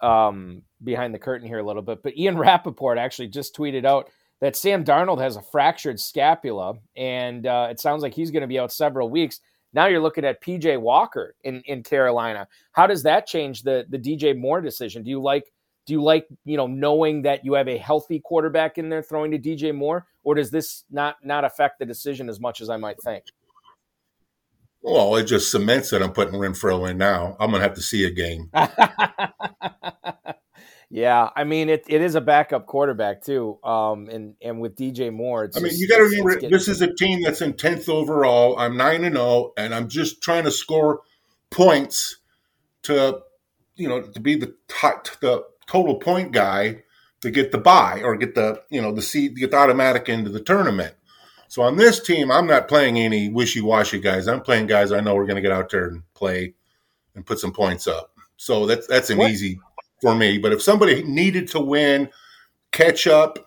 um, 0.00 0.62
behind 0.82 1.14
the 1.14 1.18
curtain 1.18 1.46
here 1.46 1.58
a 1.58 1.66
little 1.66 1.82
bit. 1.82 2.02
But 2.02 2.16
Ian 2.16 2.38
Rapoport 2.38 2.98
actually 2.98 3.28
just 3.28 3.56
tweeted 3.56 3.84
out 3.84 4.08
that 4.40 4.56
Sam 4.56 4.84
Darnold 4.84 5.20
has 5.20 5.36
a 5.36 5.42
fractured 5.42 5.98
scapula, 5.98 6.74
and 6.96 7.46
uh, 7.46 7.68
it 7.70 7.80
sounds 7.80 8.02
like 8.02 8.14
he's 8.14 8.30
going 8.30 8.42
to 8.42 8.46
be 8.46 8.58
out 8.58 8.72
several 8.72 9.08
weeks. 9.08 9.40
Now 9.72 9.86
you're 9.86 10.00
looking 10.00 10.24
at 10.24 10.42
PJ 10.42 10.80
Walker 10.80 11.34
in, 11.44 11.62
in 11.66 11.82
Carolina. 11.82 12.46
How 12.72 12.86
does 12.86 13.02
that 13.04 13.26
change 13.26 13.62
the 13.62 13.84
the 13.88 13.98
DJ 13.98 14.36
Moore 14.36 14.60
decision? 14.60 15.02
Do 15.02 15.10
you 15.10 15.20
like 15.20 15.44
do 15.86 15.92
you 15.92 16.02
like 16.02 16.26
you 16.44 16.56
know 16.56 16.66
knowing 16.66 17.22
that 17.22 17.44
you 17.44 17.54
have 17.54 17.68
a 17.68 17.78
healthy 17.78 18.20
quarterback 18.20 18.78
in 18.78 18.88
there 18.88 19.02
throwing 19.02 19.30
to 19.30 19.38
DJ 19.38 19.74
Moore, 19.74 20.06
or 20.24 20.34
does 20.34 20.50
this 20.50 20.84
not 20.90 21.16
not 21.22 21.44
affect 21.44 21.78
the 21.78 21.86
decision 21.86 22.28
as 22.28 22.40
much 22.40 22.60
as 22.60 22.68
I 22.68 22.76
might 22.76 23.00
think? 23.02 23.24
Well, 24.86 25.16
it 25.16 25.24
just 25.24 25.50
cements 25.50 25.90
that 25.90 26.00
I'm 26.00 26.12
putting 26.12 26.34
Renfrow 26.34 26.88
in 26.88 26.96
now. 26.96 27.36
I'm 27.40 27.50
gonna 27.50 27.62
have 27.62 27.74
to 27.74 27.82
see 27.82 28.04
a 28.04 28.10
game. 28.10 28.50
Yeah, 30.88 31.30
I 31.34 31.42
mean 31.42 31.68
it, 31.68 31.84
it 31.88 32.00
is 32.00 32.14
a 32.14 32.20
backup 32.20 32.66
quarterback 32.66 33.20
too. 33.20 33.58
Um, 33.64 34.08
and 34.08 34.34
and 34.40 34.60
with 34.60 34.76
DJ 34.76 35.12
Moore, 35.12 35.50
I 35.54 35.58
mean 35.58 35.72
you 35.76 35.88
got 35.88 35.96
to 35.96 36.04
remember 36.04 36.48
this 36.48 36.68
is 36.68 36.80
a 36.80 36.94
team 36.94 37.22
that's 37.22 37.42
in 37.42 37.54
tenth 37.54 37.88
overall. 37.88 38.56
I'm 38.56 38.76
nine 38.76 39.04
and 39.04 39.16
zero, 39.16 39.26
oh, 39.26 39.52
and 39.58 39.74
I'm 39.74 39.88
just 39.88 40.22
trying 40.22 40.44
to 40.44 40.50
score 40.52 41.00
points 41.50 42.18
to 42.84 43.18
you 43.74 43.88
know 43.88 44.02
to 44.02 44.20
be 44.20 44.36
the 44.36 44.54
top, 44.68 45.08
the 45.20 45.44
total 45.66 45.96
point 45.96 46.30
guy. 46.30 46.84
to 47.20 47.30
get 47.32 47.50
the 47.50 47.58
buy 47.58 48.00
or 48.02 48.16
get 48.16 48.36
the 48.36 48.62
you 48.70 48.80
know 48.80 48.92
the 48.92 49.02
seed 49.02 49.36
get 49.36 49.50
the 49.50 49.56
automatic 49.56 50.08
into 50.08 50.30
the 50.30 50.40
tournament. 50.40 50.94
So 51.48 51.62
on 51.62 51.76
this 51.76 52.00
team, 52.00 52.30
I'm 52.30 52.46
not 52.46 52.68
playing 52.68 52.98
any 52.98 53.28
wishy 53.28 53.60
washy 53.60 54.00
guys. 54.00 54.26
I'm 54.26 54.40
playing 54.40 54.66
guys 54.66 54.92
I 54.92 55.00
know 55.00 55.14
we're 55.14 55.26
going 55.26 55.36
to 55.36 55.42
get 55.42 55.52
out 55.52 55.70
there 55.70 55.88
and 55.88 56.02
play 56.14 56.54
and 57.14 57.24
put 57.24 57.38
some 57.38 57.52
points 57.52 57.86
up. 57.86 58.12
So 58.36 58.66
that's 58.66 58.86
that's 58.86 59.10
an 59.10 59.18
what? 59.18 59.30
easy 59.30 59.58
for 60.00 60.14
me. 60.14 60.38
But 60.38 60.52
if 60.52 60.62
somebody 60.62 61.02
needed 61.02 61.48
to 61.48 61.60
win, 61.60 62.10
catch 62.72 63.06
up, 63.06 63.38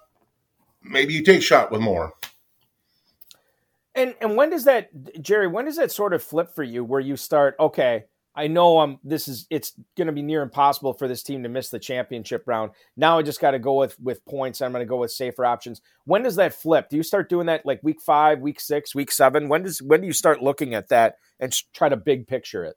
maybe 0.82 1.14
you 1.14 1.24
take 1.24 1.42
shot 1.42 1.72
with 1.72 1.82
more. 1.82 2.14
And 3.96 4.16
and 4.22 4.36
when 4.36 4.50
does 4.50 4.64
that, 4.66 4.90
Jerry? 5.22 5.48
When 5.48 5.66
does 5.66 5.78
that 5.78 5.92
sort 5.92 6.14
of 6.14 6.24
flip 6.24 6.54
for 6.54 6.64
you, 6.64 6.84
where 6.84 7.02
you 7.02 7.18
start? 7.18 7.56
Okay, 7.60 8.06
I 8.36 8.48
know 8.48 8.80
I'm. 8.80 9.00
This 9.04 9.28
is 9.28 9.48
it's 9.50 9.74
going 9.98 10.08
to 10.08 10.14
be 10.14 10.22
near 10.22 10.42
impossible 10.42 10.94
for 10.94 11.08
this 11.08 11.24
team 11.24 11.44
to 11.44 11.50
miss 11.50 11.70
the 11.70 11.80
championship 11.80 12.44
round. 12.46 12.72
Now 12.96 13.18
I 13.20 13.24
just 13.24 13.42
got 13.42 13.52
to 13.52 13.60
go 13.60 13.76
with 13.76 14.00
with 14.00 14.24
points. 14.26 14.62
I'm 14.62 14.72
going 14.72 14.86
to 14.86 14.90
go 14.90 14.98
with 14.98 15.12
safer 15.12 15.46
options. 15.46 15.82
When 16.06 16.24
does 16.24 16.36
that 16.36 16.54
flip? 16.54 16.90
Do 16.90 16.98
you 16.98 17.04
start 17.04 17.30
doing 17.30 17.48
that 17.48 17.66
like 17.66 17.82
week 17.84 18.02
five, 18.02 18.40
week 18.40 18.60
six, 18.60 18.94
week 18.94 19.12
seven? 19.12 19.50
When 19.50 19.64
does 19.64 19.82
when 19.82 20.02
do 20.02 20.08
you 20.08 20.14
start 20.14 20.42
looking 20.42 20.74
at 20.74 20.90
that 20.90 21.16
and 21.40 21.54
try 21.74 21.90
to 21.90 21.98
big 21.98 22.28
picture 22.28 22.64
it? 22.64 22.76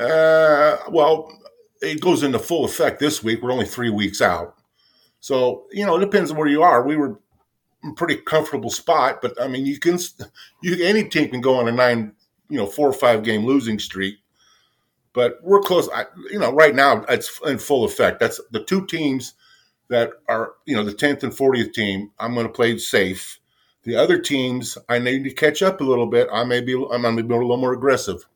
Uh, 0.00 0.78
well, 0.90 1.30
it 1.82 2.00
goes 2.00 2.22
into 2.22 2.38
full 2.38 2.64
effect 2.64 3.00
this 3.00 3.22
week. 3.22 3.42
We're 3.42 3.52
only 3.52 3.66
three 3.66 3.90
weeks 3.90 4.22
out, 4.22 4.54
so 5.20 5.64
you 5.72 5.84
know 5.84 5.96
it 5.96 6.00
depends 6.00 6.30
on 6.30 6.36
where 6.36 6.48
you 6.48 6.62
are. 6.62 6.86
We 6.86 6.96
were 6.96 7.20
pretty 7.94 8.16
comfortable 8.16 8.70
spot. 8.70 9.20
But 9.22 9.40
I 9.40 9.48
mean, 9.48 9.66
you 9.66 9.78
can 9.78 9.98
you 10.62 10.84
any 10.84 11.04
team 11.04 11.30
can 11.30 11.40
go 11.40 11.56
on 11.56 11.68
a 11.68 11.72
nine, 11.72 12.12
you 12.48 12.56
know, 12.56 12.66
four 12.66 12.88
or 12.88 12.92
five 12.92 13.22
game 13.22 13.44
losing 13.44 13.78
streak. 13.78 14.16
But 15.16 15.38
we're 15.42 15.60
close. 15.60 15.88
I, 15.94 16.04
you 16.30 16.38
know, 16.38 16.52
right 16.52 16.74
now 16.74 17.02
it's 17.08 17.40
in 17.46 17.56
full 17.56 17.86
effect. 17.86 18.20
That's 18.20 18.38
the 18.50 18.62
two 18.62 18.84
teams 18.84 19.32
that 19.88 20.10
are 20.28 20.52
you 20.66 20.76
know 20.76 20.84
the 20.84 20.92
tenth 20.92 21.24
and 21.24 21.34
fortieth 21.34 21.72
team. 21.72 22.10
I'm 22.20 22.34
going 22.34 22.46
to 22.46 22.52
play 22.52 22.76
safe. 22.76 23.40
The 23.84 23.96
other 23.96 24.18
teams, 24.18 24.76
I 24.90 24.98
need 24.98 25.24
to 25.24 25.32
catch 25.32 25.62
up 25.62 25.80
a 25.80 25.84
little 25.84 26.06
bit. 26.06 26.28
I 26.30 26.44
may 26.44 26.60
be 26.60 26.74
I'm 26.74 27.00
going 27.00 27.16
to 27.16 27.22
be 27.22 27.34
a 27.34 27.38
little 27.38 27.56
more 27.56 27.72
aggressive. 27.72 28.26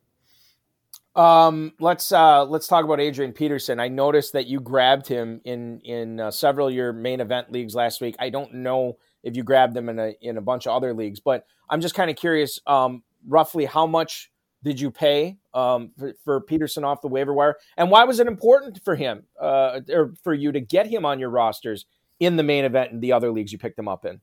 Um, 1.15 1.73
let's 1.79 2.11
uh, 2.11 2.45
let's 2.45 2.65
talk 2.65 2.83
about 2.83 2.99
Adrian 2.99 3.33
Peterson. 3.33 3.79
I 3.79 3.87
noticed 3.87 4.33
that 4.33 4.47
you 4.47 4.59
grabbed 4.59 5.07
him 5.07 5.39
in 5.43 5.81
in 5.81 6.19
uh, 6.19 6.31
several 6.31 6.69
of 6.69 6.73
your 6.73 6.93
main 6.93 7.21
event 7.21 7.51
leagues 7.51 7.75
last 7.75 8.01
week. 8.01 8.15
I 8.17 8.31
don't 8.31 8.55
know 8.55 8.97
if 9.21 9.35
you 9.35 9.43
grabbed 9.43 9.75
them 9.75 9.87
in 9.87 9.99
a 9.99 10.13
in 10.19 10.37
a 10.37 10.41
bunch 10.41 10.65
of 10.65 10.75
other 10.75 10.95
leagues. 10.95 11.19
But 11.19 11.45
I'm 11.69 11.81
just 11.81 11.93
kind 11.93 12.09
of 12.09 12.15
curious, 12.15 12.59
um, 12.65 13.03
roughly 13.27 13.65
how 13.65 13.85
much 13.85 14.31
did 14.63 14.79
you 14.79 14.91
pay 14.91 15.37
um, 15.53 15.91
for, 15.97 16.13
for, 16.23 16.41
Peterson 16.41 16.83
off 16.83 17.01
the 17.01 17.07
waiver 17.07 17.33
wire, 17.33 17.57
and 17.77 17.89
why 17.89 18.03
was 18.03 18.19
it 18.19 18.27
important 18.27 18.79
for 18.83 18.95
him 18.95 19.23
uh, 19.39 19.79
or 19.89 20.13
for 20.23 20.33
you 20.33 20.51
to 20.51 20.59
get 20.59 20.87
him 20.87 21.05
on 21.05 21.19
your 21.19 21.29
rosters 21.29 21.85
in 22.19 22.35
the 22.35 22.43
main 22.43 22.63
event 22.63 22.91
and 22.91 23.01
the 23.01 23.11
other 23.11 23.31
leagues 23.31 23.51
you 23.51 23.57
picked 23.57 23.79
him 23.79 23.87
up 23.87 24.05
in? 24.05 24.21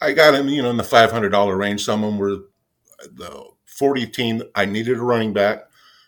I 0.00 0.12
got 0.12 0.34
him, 0.34 0.48
you 0.48 0.62
know, 0.62 0.70
in 0.70 0.76
the 0.76 0.84
five 0.84 1.10
hundred 1.10 1.30
dollar 1.30 1.56
range. 1.56 1.84
Some 1.84 2.04
of 2.04 2.10
them 2.10 2.18
were 2.18 2.44
the 3.12 3.44
forty 3.66 4.06
team. 4.06 4.42
I 4.54 4.64
needed 4.64 4.96
a 4.96 5.02
running 5.02 5.32
back, 5.32 5.64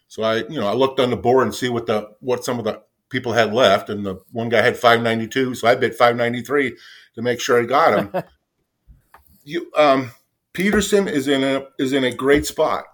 so 0.08 0.22
I, 0.22 0.36
you 0.36 0.60
know, 0.60 0.68
I 0.68 0.72
looked 0.72 1.00
on 1.00 1.10
the 1.10 1.16
board 1.16 1.44
and 1.44 1.54
see 1.54 1.68
what 1.68 1.86
the 1.86 2.10
what 2.20 2.44
some 2.44 2.58
of 2.58 2.64
the 2.64 2.82
people 3.10 3.32
had 3.32 3.52
left, 3.52 3.90
and 3.90 4.06
the 4.06 4.20
one 4.30 4.48
guy 4.48 4.62
had 4.62 4.78
five 4.78 5.02
ninety 5.02 5.28
two, 5.28 5.54
so 5.54 5.68
I 5.68 5.74
bid 5.74 5.94
five 5.94 6.16
ninety 6.16 6.40
three 6.40 6.76
to 7.14 7.22
make 7.22 7.40
sure 7.40 7.60
I 7.60 7.66
got 7.66 7.98
him. 7.98 8.22
you, 9.44 9.70
um, 9.76 10.10
Peterson 10.52 11.08
is 11.08 11.28
in 11.28 11.42
a 11.42 11.66
is 11.78 11.92
in 11.92 12.04
a 12.04 12.14
great 12.14 12.46
spot. 12.46 12.84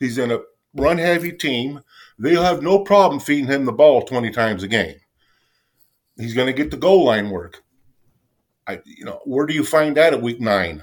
He's 0.00 0.18
in 0.18 0.30
a 0.30 0.40
run 0.74 0.98
heavy 0.98 1.32
team. 1.32 1.82
They'll 2.18 2.42
have 2.42 2.62
no 2.62 2.80
problem 2.80 3.20
feeding 3.20 3.46
him 3.46 3.64
the 3.64 3.72
ball 3.72 4.02
twenty 4.02 4.30
times 4.30 4.62
a 4.62 4.68
game. 4.68 4.96
He's 6.16 6.34
going 6.34 6.46
to 6.46 6.52
get 6.52 6.70
the 6.70 6.78
goal 6.78 7.04
line 7.04 7.30
work. 7.30 7.62
I, 8.66 8.80
you 8.84 9.04
know, 9.04 9.20
where 9.24 9.46
do 9.46 9.54
you 9.54 9.64
find 9.64 9.96
that 9.96 10.14
at 10.14 10.22
week 10.22 10.40
nine? 10.40 10.82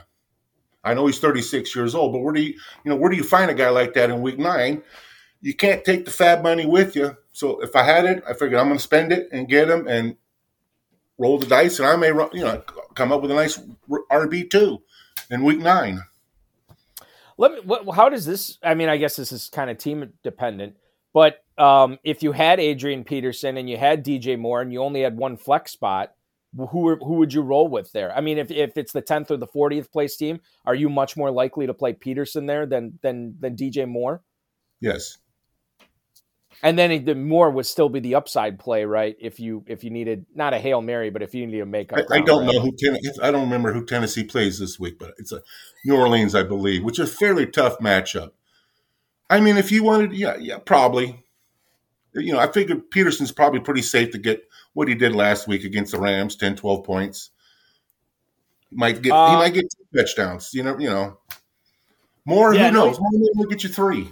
I 0.84 0.93
know 0.93 1.08
he's 1.08 1.20
36 1.20 1.75
years 1.75 1.96
old, 1.96 2.13
but 2.13 2.20
where 2.20 2.34
do 2.34 2.41
you, 2.41 2.53
you 2.84 2.91
know, 2.91 2.96
where 2.96 3.10
do 3.10 3.15
you 3.17 3.24
find 3.24 3.50
a 3.50 3.53
guy 3.53 3.70
like 3.70 3.93
that 3.93 4.10
in 4.10 4.22
week 4.22 4.38
nine? 4.38 4.84
You 5.41 5.53
can't 5.53 5.84
take 5.84 6.05
the 6.05 6.12
fab 6.12 6.43
money 6.43 6.65
with 6.65 6.96
you. 6.96 7.17
So 7.32 7.62
if 7.62 7.75
I 7.75 7.84
had 7.84 8.05
it, 8.05 8.24
I 8.27 8.34
figured 8.34 8.60
I'm 8.60 8.67
going 8.67 8.77
to 8.77 8.84
spend 8.84 9.12
it 9.12 9.27
and 9.32 9.50
get 9.50 9.70
him 9.70 9.88
and 9.88 10.17
roll 11.17 11.39
the 11.39 11.46
dice, 11.46 11.79
and 11.79 11.88
I 11.88 11.96
may 11.96 12.08
you 12.08 12.43
know 12.43 12.63
come 12.96 13.12
up 13.12 13.22
with 13.22 13.32
a 13.32 13.36
nice 13.36 13.60
RB 14.12 14.50
two 14.50 14.82
in 15.30 15.44
week 15.44 15.60
nine. 15.60 16.03
Let 17.38 17.51
me. 17.51 17.60
What, 17.63 17.96
how 17.96 18.10
does 18.10 18.25
this? 18.25 18.58
I 18.63 18.74
mean, 18.75 18.89
I 18.89 18.98
guess 18.98 19.15
this 19.15 19.32
is 19.32 19.50
kind 19.50 19.70
of 19.70 19.77
team 19.77 20.13
dependent, 20.24 20.75
but 21.13 21.44
um, 21.58 22.00
if 22.03 22.24
you 22.24 22.32
had 22.32 22.60
Adrian 22.60 23.03
Peterson 23.03 23.58
and 23.58 23.70
you 23.70 23.77
had 23.77 24.06
DJ 24.06 24.38
Moore 24.38 24.62
and 24.62 24.72
you 24.72 24.82
only 24.82 25.01
had 25.01 25.18
one 25.18 25.38
flex 25.38 25.72
spot, 25.72 26.13
who 26.56 26.96
who 26.96 27.15
would 27.15 27.34
you 27.34 27.42
roll 27.42 27.68
with 27.68 27.92
there? 27.92 28.15
I 28.15 28.22
mean, 28.22 28.38
if, 28.38 28.51
if 28.51 28.77
it's 28.77 28.92
the 28.92 29.01
tenth 29.01 29.32
or 29.32 29.38
the 29.38 29.48
fortieth 29.48 29.92
place 29.92 30.15
team, 30.15 30.39
are 30.65 30.75
you 30.75 30.89
much 30.89 31.18
more 31.18 31.32
likely 31.32 31.65
to 31.65 31.74
play 31.74 31.94
Peterson 31.94 32.46
there 32.46 32.65
than 32.65 33.00
than 33.01 33.36
than 33.39 33.56
DJ 33.56 33.88
Moore? 33.88 34.22
Yes. 34.80 35.18
And 36.62 36.77
then 36.77 37.05
the 37.05 37.15
more 37.15 37.50
would 37.50 37.65
still 37.65 37.89
be 37.89 38.00
the 38.00 38.15
upside 38.15 38.60
play, 38.60 38.86
right? 38.86 39.15
If 39.19 39.39
you 39.39 39.63
if 39.67 39.83
you 39.83 39.89
needed 39.89 40.25
not 40.36 40.53
a 40.53 40.60
hail 40.60 40.81
mary, 40.81 41.10
but 41.10 41.22
if 41.22 41.33
you 41.33 41.48
need 41.48 41.60
to 41.60 41.65
make 41.65 41.91
up. 41.91 42.00
I, 42.12 42.17
I 42.17 42.22
don't 42.22 42.45
right? 42.45 42.53
know 42.53 42.62
who 42.62 42.72
Tennessee. 42.77 43.12
I 43.22 43.31
don't 43.31 43.43
remember 43.43 43.74
who 43.74 43.86
Tennessee 43.86 44.24
plays 44.24 44.60
this 44.60 44.79
week, 44.79 45.00
but 45.00 45.13
it's 45.17 45.31
a 45.31 45.41
New 45.86 45.95
Orleans, 45.95 46.36
I 46.36 46.43
believe, 46.43 46.83
which 46.83 47.00
is 47.00 47.10
a 47.10 47.15
fairly 47.15 47.45
tough 47.45 47.79
matchup. 47.79 48.31
I 49.29 49.39
mean, 49.39 49.57
if 49.57 49.72
you 49.72 49.83
wanted, 49.83 50.13
yeah, 50.13 50.38
yeah, 50.38 50.60
probably. 50.60 51.24
You 52.15 52.33
know, 52.33 52.39
I 52.39 52.51
figured 52.51 52.91
Peterson's 52.91 53.31
probably 53.31 53.60
pretty 53.60 53.81
safe 53.81 54.12
to 54.12 54.19
get 54.19 54.48
what 54.74 54.88
he 54.88 54.93
did 54.93 55.15
last 55.15 55.48
week 55.48 55.63
against 55.63 55.93
the 55.93 56.00
Rams, 56.00 56.36
10, 56.36 56.57
12 56.57 56.83
points. 56.83 57.31
Might 58.72 59.01
get 59.01 59.12
uh, 59.12 59.31
he 59.31 59.36
might 59.38 59.53
get 59.53 59.65
two 59.72 59.98
touchdowns. 59.98 60.53
You 60.53 60.63
know, 60.63 60.77
you 60.77 60.89
know. 60.89 61.17
More, 62.25 62.53
yeah, 62.53 62.67
who 62.67 62.74
knows? 62.74 63.00
No, 63.00 63.07
Maybe 63.12 63.25
will 63.36 63.48
get 63.48 63.63
you 63.63 63.69
three. 63.69 64.10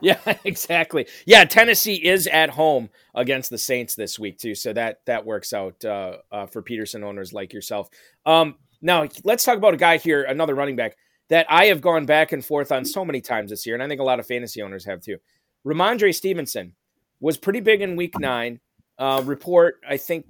Yeah, 0.02 0.18
exactly. 0.44 1.06
Yeah, 1.26 1.44
Tennessee 1.44 1.94
is 1.94 2.26
at 2.26 2.50
home 2.50 2.90
against 3.14 3.50
the 3.50 3.58
Saints 3.58 3.94
this 3.94 4.18
week 4.18 4.38
too, 4.38 4.54
so 4.54 4.72
that 4.72 5.00
that 5.06 5.26
works 5.26 5.52
out 5.52 5.84
uh, 5.84 6.16
uh, 6.32 6.46
for 6.46 6.62
Peterson 6.62 7.04
owners 7.04 7.32
like 7.32 7.52
yourself. 7.52 7.88
Um, 8.24 8.56
now 8.80 9.08
let's 9.24 9.44
talk 9.44 9.58
about 9.58 9.74
a 9.74 9.78
guy 9.78 9.98
here, 9.98 10.22
another 10.22 10.54
running 10.54 10.76
back 10.76 10.96
that 11.28 11.46
I 11.48 11.66
have 11.66 11.80
gone 11.80 12.06
back 12.06 12.32
and 12.32 12.44
forth 12.44 12.72
on 12.72 12.84
so 12.84 13.04
many 13.04 13.20
times 13.20 13.50
this 13.50 13.66
year, 13.66 13.74
and 13.74 13.82
I 13.82 13.88
think 13.88 14.00
a 14.00 14.04
lot 14.04 14.20
of 14.20 14.26
fantasy 14.26 14.62
owners 14.62 14.84
have 14.86 15.00
too. 15.00 15.18
Rhamondre 15.66 16.14
Stevenson 16.14 16.74
was 17.20 17.36
pretty 17.36 17.60
big 17.60 17.82
in 17.82 17.96
Week 17.96 18.18
Nine. 18.18 18.60
Uh, 18.98 19.22
report, 19.24 19.80
I 19.88 19.96
think 19.96 20.26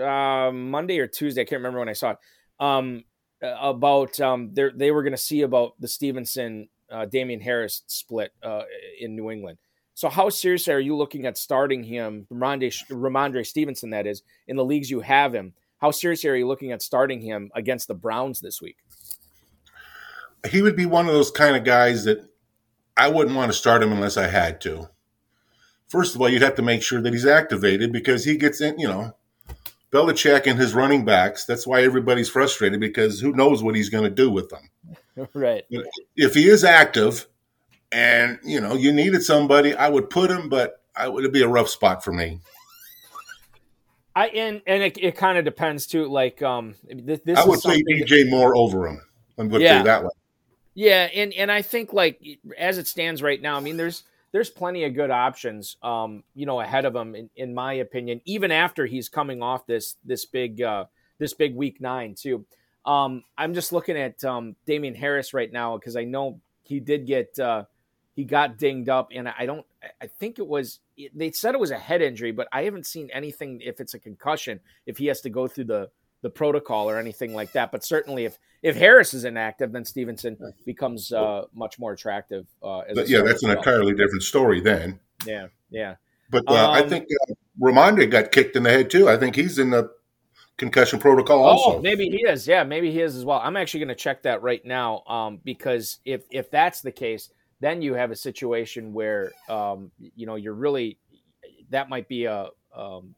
uh, 0.00 0.50
Monday 0.52 0.98
or 0.98 1.06
Tuesday, 1.06 1.42
I 1.42 1.44
can't 1.44 1.60
remember 1.60 1.78
when 1.78 1.88
I 1.88 1.94
saw 1.94 2.10
it. 2.10 2.18
Um, 2.60 3.04
about 3.40 4.18
um, 4.20 4.52
they 4.52 4.90
were 4.90 5.02
going 5.02 5.12
to 5.12 5.16
see 5.16 5.42
about 5.42 5.74
the 5.80 5.88
Stevenson 5.88 6.68
uh, 6.90 7.06
Damien 7.06 7.40
Harris 7.40 7.82
split 7.86 8.32
uh, 8.42 8.62
in 9.00 9.16
New 9.16 9.30
England. 9.30 9.58
So, 9.94 10.08
how 10.08 10.28
seriously 10.28 10.72
are 10.72 10.80
you 10.80 10.96
looking 10.96 11.26
at 11.26 11.36
starting 11.36 11.82
him, 11.82 12.26
Rhamondre, 12.32 12.72
Rhamondre 12.88 13.44
Stevenson, 13.44 13.90
that 13.90 14.06
is, 14.06 14.22
in 14.46 14.56
the 14.56 14.64
leagues 14.64 14.90
you 14.90 15.00
have 15.00 15.34
him? 15.34 15.54
How 15.78 15.90
seriously 15.90 16.30
are 16.30 16.36
you 16.36 16.46
looking 16.46 16.72
at 16.72 16.82
starting 16.82 17.20
him 17.20 17.50
against 17.54 17.88
the 17.88 17.94
Browns 17.94 18.40
this 18.40 18.60
week? 18.60 18.76
He 20.48 20.62
would 20.62 20.76
be 20.76 20.86
one 20.86 21.06
of 21.06 21.14
those 21.14 21.30
kind 21.30 21.56
of 21.56 21.64
guys 21.64 22.04
that 22.04 22.28
I 22.96 23.08
wouldn't 23.08 23.36
want 23.36 23.50
to 23.50 23.58
start 23.58 23.82
him 23.82 23.92
unless 23.92 24.16
I 24.16 24.28
had 24.28 24.60
to. 24.62 24.88
First 25.88 26.14
of 26.14 26.20
all, 26.20 26.28
you'd 26.28 26.42
have 26.42 26.56
to 26.56 26.62
make 26.62 26.82
sure 26.82 27.00
that 27.00 27.12
he's 27.12 27.26
activated 27.26 27.92
because 27.92 28.24
he 28.24 28.36
gets 28.36 28.60
in, 28.60 28.78
you 28.78 28.86
know, 28.86 29.14
Belichick 29.90 30.46
and 30.46 30.58
his 30.58 30.74
running 30.74 31.04
backs. 31.04 31.44
That's 31.44 31.66
why 31.66 31.82
everybody's 31.82 32.28
frustrated 32.28 32.78
because 32.78 33.20
who 33.20 33.32
knows 33.32 33.62
what 33.62 33.74
he's 33.74 33.88
going 33.88 34.04
to 34.04 34.10
do 34.10 34.30
with 34.30 34.50
them. 34.50 34.70
right. 35.34 35.64
If 36.16 36.34
he 36.34 36.48
is 36.48 36.64
active, 36.64 37.26
and 37.92 38.38
you 38.44 38.60
know 38.60 38.74
you 38.74 38.92
needed 38.92 39.22
somebody, 39.22 39.74
I 39.74 39.88
would 39.88 40.10
put 40.10 40.30
him, 40.30 40.48
but 40.48 40.82
I 40.94 41.08
would 41.08 41.32
be 41.32 41.42
a 41.42 41.48
rough 41.48 41.68
spot 41.68 42.04
for 42.04 42.12
me. 42.12 42.40
I 44.14 44.26
and 44.28 44.62
and 44.66 44.82
it, 44.82 44.98
it 44.98 45.16
kind 45.16 45.38
of 45.38 45.44
depends 45.44 45.86
too. 45.86 46.08
Like 46.08 46.42
um, 46.42 46.74
this, 46.88 47.20
this 47.24 47.38
I 47.38 47.44
would 47.44 47.60
say 47.60 47.82
DJ 47.82 48.28
Moore 48.28 48.56
over 48.56 48.86
him. 48.86 49.00
I'm 49.38 49.48
going 49.48 49.60
to 49.60 49.64
yeah. 49.64 49.82
that 49.84 50.02
way. 50.02 50.10
Yeah, 50.74 51.08
and 51.14 51.32
and 51.34 51.52
I 51.52 51.62
think 51.62 51.92
like 51.92 52.20
as 52.58 52.78
it 52.78 52.86
stands 52.86 53.22
right 53.22 53.40
now, 53.40 53.56
I 53.56 53.60
mean, 53.60 53.76
there's 53.76 54.02
there's 54.32 54.50
plenty 54.50 54.84
of 54.84 54.94
good 54.94 55.10
options, 55.10 55.76
um, 55.82 56.22
you 56.34 56.46
know, 56.46 56.60
ahead 56.60 56.84
of 56.84 56.94
him, 56.94 57.14
in, 57.14 57.30
in 57.36 57.54
my 57.54 57.74
opinion. 57.74 58.20
Even 58.24 58.50
after 58.50 58.86
he's 58.86 59.08
coming 59.08 59.42
off 59.42 59.66
this 59.66 59.96
this 60.04 60.24
big 60.24 60.62
uh, 60.62 60.84
this 61.18 61.34
big 61.34 61.54
week 61.54 61.80
nine 61.80 62.14
too. 62.14 62.44
Um, 62.88 63.22
I'm 63.36 63.52
just 63.52 63.70
looking 63.70 63.98
at 63.98 64.24
um, 64.24 64.56
Damien 64.64 64.94
Harris 64.94 65.34
right 65.34 65.52
now 65.52 65.76
because 65.76 65.94
I 65.94 66.04
know 66.04 66.40
he 66.62 66.80
did 66.80 67.06
get 67.06 67.38
uh, 67.38 67.64
he 68.14 68.24
got 68.24 68.56
dinged 68.56 68.88
up, 68.88 69.10
and 69.14 69.28
I 69.28 69.44
don't. 69.44 69.66
I 70.00 70.06
think 70.06 70.38
it 70.38 70.46
was 70.46 70.80
they 71.14 71.30
said 71.30 71.54
it 71.54 71.60
was 71.60 71.70
a 71.70 71.78
head 71.78 72.00
injury, 72.00 72.32
but 72.32 72.48
I 72.50 72.62
haven't 72.62 72.86
seen 72.86 73.10
anything 73.12 73.60
if 73.60 73.78
it's 73.78 73.92
a 73.92 73.98
concussion 73.98 74.58
if 74.86 74.96
he 74.96 75.04
has 75.06 75.20
to 75.20 75.30
go 75.30 75.46
through 75.46 75.64
the 75.64 75.90
the 76.22 76.30
protocol 76.30 76.88
or 76.88 76.98
anything 76.98 77.34
like 77.34 77.52
that. 77.52 77.70
But 77.70 77.84
certainly, 77.84 78.24
if 78.24 78.38
if 78.62 78.74
Harris 78.74 79.12
is 79.12 79.26
inactive, 79.26 79.70
then 79.70 79.84
Stevenson 79.84 80.38
becomes 80.64 81.12
uh, 81.12 81.44
much 81.52 81.78
more 81.78 81.92
attractive. 81.92 82.46
Uh, 82.62 82.84
yeah, 83.06 83.20
that's 83.20 83.42
an 83.42 83.50
entirely 83.50 83.92
different 83.92 84.22
story 84.22 84.62
then. 84.62 84.98
Yeah, 85.26 85.48
yeah. 85.68 85.96
But 86.30 86.44
uh, 86.48 86.54
um, 86.54 86.70
I 86.70 86.88
think 86.88 87.06
uh, 87.28 88.06
got 88.06 88.32
kicked 88.32 88.56
in 88.56 88.62
the 88.62 88.70
head 88.70 88.88
too. 88.88 89.10
I 89.10 89.18
think 89.18 89.36
he's 89.36 89.58
in 89.58 89.70
the 89.70 89.90
concussion 90.58 90.98
protocol 90.98 91.46
oh, 91.46 91.80
maybe 91.80 92.08
he 92.10 92.18
is. 92.28 92.46
Yeah, 92.46 92.64
maybe 92.64 92.90
he 92.90 93.00
is 93.00 93.16
as 93.16 93.24
well. 93.24 93.40
I'm 93.42 93.56
actually 93.56 93.80
going 93.80 93.88
to 93.88 93.94
check 93.94 94.22
that 94.24 94.42
right 94.42 94.64
now 94.64 95.02
um, 95.06 95.40
because 95.44 95.98
if 96.04 96.24
if 96.30 96.50
that's 96.50 96.82
the 96.82 96.92
case, 96.92 97.30
then 97.60 97.80
you 97.80 97.94
have 97.94 98.10
a 98.10 98.16
situation 98.16 98.92
where 98.92 99.32
um, 99.48 99.90
you 99.98 100.26
know 100.26 100.34
you're 100.34 100.54
really 100.54 100.98
that 101.70 101.88
might 101.88 102.08
be 102.08 102.26
a. 102.26 102.48
Um, 102.76 103.14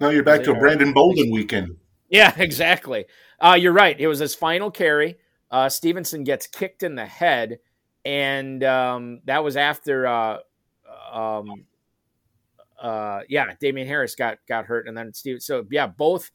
no, 0.00 0.10
you're 0.10 0.24
back 0.24 0.42
to 0.44 0.52
a 0.52 0.58
Brandon 0.58 0.92
Bolden 0.92 1.30
weekend. 1.30 1.76
Yeah, 2.10 2.34
exactly. 2.38 3.06
Uh, 3.40 3.56
you're 3.58 3.72
right. 3.72 3.98
It 3.98 4.06
was 4.06 4.18
his 4.18 4.34
final 4.34 4.70
carry. 4.70 5.18
Uh, 5.50 5.68
Stevenson 5.68 6.24
gets 6.24 6.46
kicked 6.46 6.82
in 6.82 6.94
the 6.94 7.06
head, 7.06 7.58
and 8.04 8.62
um, 8.64 9.20
that 9.24 9.42
was 9.44 9.56
after. 9.56 10.06
Uh, 10.06 10.38
um, 11.12 11.64
uh, 12.80 13.20
yeah, 13.28 13.46
Damien 13.60 13.86
Harris 13.86 14.16
got 14.16 14.38
got 14.48 14.66
hurt, 14.66 14.88
and 14.88 14.96
then 14.96 15.12
Steve. 15.12 15.42
So 15.42 15.64
yeah, 15.70 15.86
both 15.86 16.30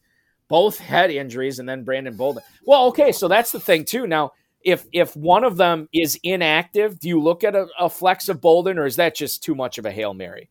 both 0.48 0.78
had 0.78 1.10
injuries, 1.10 1.58
and 1.58 1.68
then 1.68 1.84
Brandon 1.84 2.16
Bolden. 2.16 2.42
Well, 2.64 2.86
okay, 2.86 3.12
so 3.12 3.28
that's 3.28 3.52
the 3.52 3.60
thing 3.60 3.84
too. 3.84 4.06
Now, 4.06 4.32
if 4.62 4.86
if 4.92 5.16
one 5.16 5.44
of 5.44 5.56
them 5.56 5.88
is 5.92 6.18
inactive, 6.22 6.98
do 6.98 7.08
you 7.08 7.20
look 7.20 7.44
at 7.44 7.54
a, 7.54 7.66
a 7.78 7.88
flex 7.88 8.28
of 8.28 8.40
Bolden, 8.40 8.78
or 8.78 8.86
is 8.86 8.96
that 8.96 9.14
just 9.14 9.42
too 9.42 9.54
much 9.54 9.78
of 9.78 9.86
a 9.86 9.90
hail 9.90 10.14
mary? 10.14 10.50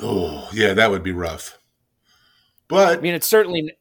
Oh 0.00 0.48
yeah, 0.52 0.74
that 0.74 0.90
would 0.90 1.02
be 1.02 1.12
rough. 1.12 1.58
But 2.68 2.98
I 2.98 3.00
mean, 3.00 3.14
it's 3.14 3.26
certainly. 3.26 3.72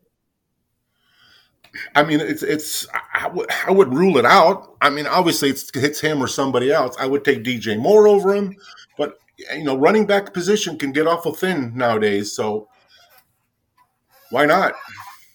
I 1.95 2.03
mean, 2.03 2.19
it's 2.19 2.43
it's. 2.43 2.87
I, 3.15 3.23
w- 3.23 3.47
I 3.65 3.71
would 3.71 3.93
rule 3.93 4.17
it 4.17 4.25
out. 4.25 4.75
I 4.81 4.89
mean, 4.89 5.07
obviously, 5.07 5.49
it's 5.49 5.71
it's 5.73 5.99
him 5.99 6.21
or 6.21 6.27
somebody 6.27 6.71
else. 6.71 6.95
I 6.99 7.07
would 7.07 7.25
take 7.25 7.43
DJ 7.43 7.79
Moore 7.79 8.07
over 8.07 8.35
him, 8.35 8.55
but 8.97 9.17
you 9.55 9.63
know, 9.63 9.75
running 9.75 10.05
back 10.05 10.33
position 10.33 10.77
can 10.77 10.91
get 10.91 11.07
awful 11.07 11.33
thin 11.33 11.75
nowadays. 11.75 12.35
So 12.35 12.67
why 14.33 14.45
not? 14.47 14.73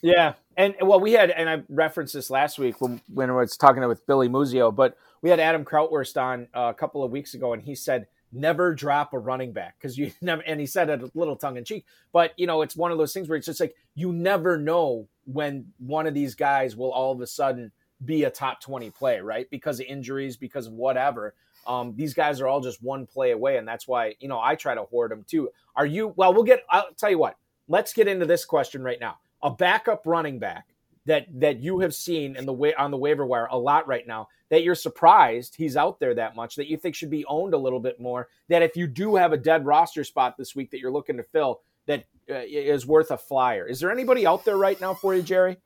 Yeah, 0.03 0.35
and 0.57 0.75
well, 0.81 0.99
we 0.99 1.13
had, 1.13 1.31
and 1.31 1.49
I 1.49 1.63
referenced 1.69 2.15
this 2.15 2.31
last 2.31 2.59
week 2.59 2.81
when 2.81 3.01
when 3.15 3.31
I 3.31 3.35
was 3.35 3.57
talking 3.57 3.87
with 3.87 4.05
Billy 4.07 4.29
Muzio, 4.29 4.75
but 4.75 4.97
we 5.23 5.31
had 5.31 5.39
Adam 5.39 5.65
Krautwurst 5.65 6.21
on 6.21 6.49
uh, 6.53 6.71
a 6.71 6.75
couple 6.75 7.05
of 7.05 7.13
weeks 7.13 7.35
ago, 7.35 7.53
and 7.53 7.63
he 7.63 7.77
said 7.77 8.09
never 8.33 8.75
drop 8.75 9.15
a 9.15 9.19
running 9.19 9.53
back 9.53 9.77
because 9.79 9.97
you 9.97 10.11
never. 10.21 10.43
And 10.43 10.59
he 10.59 10.67
said 10.67 10.91
it 10.91 11.03
a 11.03 11.11
little 11.15 11.37
tongue 11.37 11.57
in 11.57 11.65
cheek, 11.65 11.85
but 12.13 12.33
you 12.37 12.47
know, 12.47 12.63
it's 12.63 12.77
one 12.77 12.91
of 12.91 12.99
those 12.99 13.13
things 13.13 13.29
where 13.29 13.37
it's 13.37 13.47
just 13.47 13.61
like 13.61 13.77
you 13.95 14.13
never 14.13 14.59
know 14.59 15.09
when 15.27 15.67
one 15.79 16.09
of 16.09 16.15
these 16.15 16.35
guys 16.35 16.77
will 16.77 16.91
all 16.91 17.13
of 17.13 17.21
a 17.21 17.27
sudden 17.27 17.71
be 18.05 18.25
a 18.25 18.31
top 18.31 18.61
twenty 18.61 18.91
play, 18.91 19.21
right? 19.21 19.49
Because 19.49 19.79
of 19.79 19.87
injuries, 19.87 20.37
because 20.37 20.67
of 20.67 20.73
whatever. 20.73 21.35
Um, 21.69 21.95
these 21.97 22.15
guys 22.15 22.41
are 22.41 22.49
all 22.49 22.61
just 22.61 22.83
one 22.83 23.07
play 23.07 23.31
away, 23.31 23.59
and 23.59 23.69
that's 23.69 23.87
why 23.87 24.17
you 24.19 24.27
know 24.27 24.41
I 24.41 24.57
try 24.57 24.75
to 24.75 24.83
hoard 24.83 25.13
them 25.13 25.25
too. 25.29 25.51
Are 25.77 25.87
you? 25.87 26.15
Well, 26.17 26.35
we'll 26.35 26.45
get. 26.45 26.65
I'll 26.69 26.93
tell 26.97 27.11
you 27.11 27.19
what 27.19 27.37
let's 27.69 27.93
get 27.93 28.09
into 28.09 28.27
this 28.27 28.45
question 28.45 28.83
right 28.83 29.01
now. 29.01 29.19
A 29.43 29.51
backup 29.51 30.03
running 30.05 30.39
back 30.39 30.67
that 31.09 31.27
that 31.41 31.59
you 31.59 31.81
have 31.81 31.95
seen 31.95 32.37
in 32.37 32.47
the 32.47 32.53
way 32.53 32.75
on 32.75 32.91
the 32.91 32.97
waiver 32.97 33.27
wire 33.27 33.49
a 33.51 33.59
lot 33.59 33.89
right 33.89 34.07
now 34.07 34.29
that 34.51 34.63
you're 34.63 34.75
surprised 34.75 35.55
he's 35.57 35.77
out 35.77 35.99
there 35.99 36.15
that 36.15 36.37
much 36.37 36.55
that 36.55 36.69
you 36.69 36.77
think 36.77 36.95
should 36.95 37.11
be 37.11 37.25
owned 37.25 37.55
a 37.55 37.59
little 37.59 37.81
bit 37.81 37.99
more 37.99 38.29
that 38.49 38.63
if 38.63 38.77
you 38.77 38.87
do 38.87 39.17
have 39.17 39.33
a 39.33 39.37
dead 39.37 39.65
roster 39.65 40.05
spot 40.05 40.37
this 40.37 40.55
week 40.55 40.71
that 40.71 40.81
you're 40.81 40.93
looking 40.93 41.17
to 41.17 41.23
fill 41.23 41.63
that 41.87 42.05
uh, 42.31 42.43
is 42.47 42.87
worth 42.87 43.11
a 43.11 43.17
flyer. 43.17 43.67
Is 43.67 43.81
there 43.81 43.91
anybody 43.91 44.27
out 44.27 44.45
there 44.45 44.59
right 44.59 44.79
now 44.79 44.93
for 44.93 45.15
you 45.15 45.23
jerry? 45.23 45.57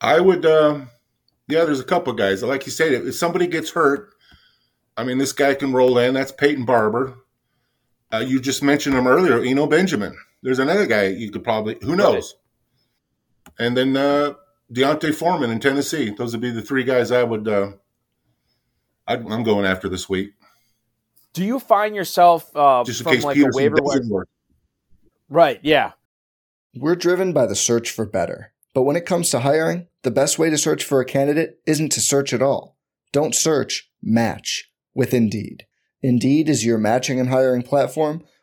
I 0.00 0.20
would 0.20 0.46
um 0.46 0.88
yeah 1.48 1.64
there's 1.64 1.80
a 1.80 1.84
couple 1.84 2.12
guys. 2.12 2.42
Like 2.42 2.66
you 2.66 2.72
said 2.72 2.92
if 2.92 3.14
somebody 3.16 3.46
gets 3.48 3.70
hurt 3.70 4.14
i 4.96 5.04
mean 5.04 5.18
this 5.18 5.32
guy 5.32 5.54
can 5.54 5.72
roll 5.72 5.98
in. 5.98 6.14
That's 6.14 6.32
peyton 6.32 6.64
barber. 6.64 7.18
Uh, 8.12 8.24
you 8.26 8.40
just 8.40 8.62
mentioned 8.62 8.94
him 8.94 9.08
earlier 9.08 9.42
Eno 9.42 9.66
benjamin 9.66 10.16
there's 10.42 10.58
another 10.58 10.86
guy 10.86 11.06
you 11.06 11.30
could 11.30 11.44
probably 11.44 11.76
who 11.82 11.96
knows. 11.96 12.34
Right. 13.58 13.66
And 13.66 13.76
then 13.76 13.96
uh, 13.96 14.34
D'Onta 14.72 15.14
Foreman 15.14 15.50
in 15.50 15.60
Tennessee. 15.60 16.10
Those 16.10 16.32
would 16.32 16.40
be 16.40 16.50
the 16.50 16.62
three 16.62 16.84
guys 16.84 17.10
I 17.10 17.22
would. 17.22 17.48
Uh, 17.48 17.72
i 19.06 19.14
am 19.14 19.42
going 19.42 19.64
after 19.64 19.88
this 19.88 20.08
week. 20.08 20.32
Do 21.32 21.44
you 21.44 21.58
find 21.58 21.94
yourself 21.94 22.54
uh, 22.54 22.84
just 22.84 23.00
in 23.00 23.04
from 23.04 23.14
case 23.14 23.24
like 23.24 23.34
Peterson 23.36 23.60
a 23.60 23.64
waiver 23.64 23.76
wire? 23.80 24.26
Right. 25.28 25.60
Yeah. 25.62 25.92
We're 26.74 26.96
driven 26.96 27.32
by 27.32 27.46
the 27.46 27.56
search 27.56 27.90
for 27.90 28.04
better, 28.04 28.52
but 28.74 28.82
when 28.82 28.96
it 28.96 29.06
comes 29.06 29.30
to 29.30 29.40
hiring, 29.40 29.88
the 30.02 30.10
best 30.10 30.38
way 30.38 30.50
to 30.50 30.58
search 30.58 30.84
for 30.84 31.00
a 31.00 31.04
candidate 31.04 31.60
isn't 31.66 31.90
to 31.92 32.00
search 32.00 32.32
at 32.32 32.42
all. 32.42 32.76
Don't 33.12 33.34
search. 33.34 33.90
Match 34.02 34.70
with 34.94 35.12
Indeed. 35.12 35.66
Indeed 36.02 36.48
is 36.48 36.64
your 36.64 36.78
matching 36.78 37.18
and 37.18 37.30
hiring 37.30 37.62
platform 37.62 38.22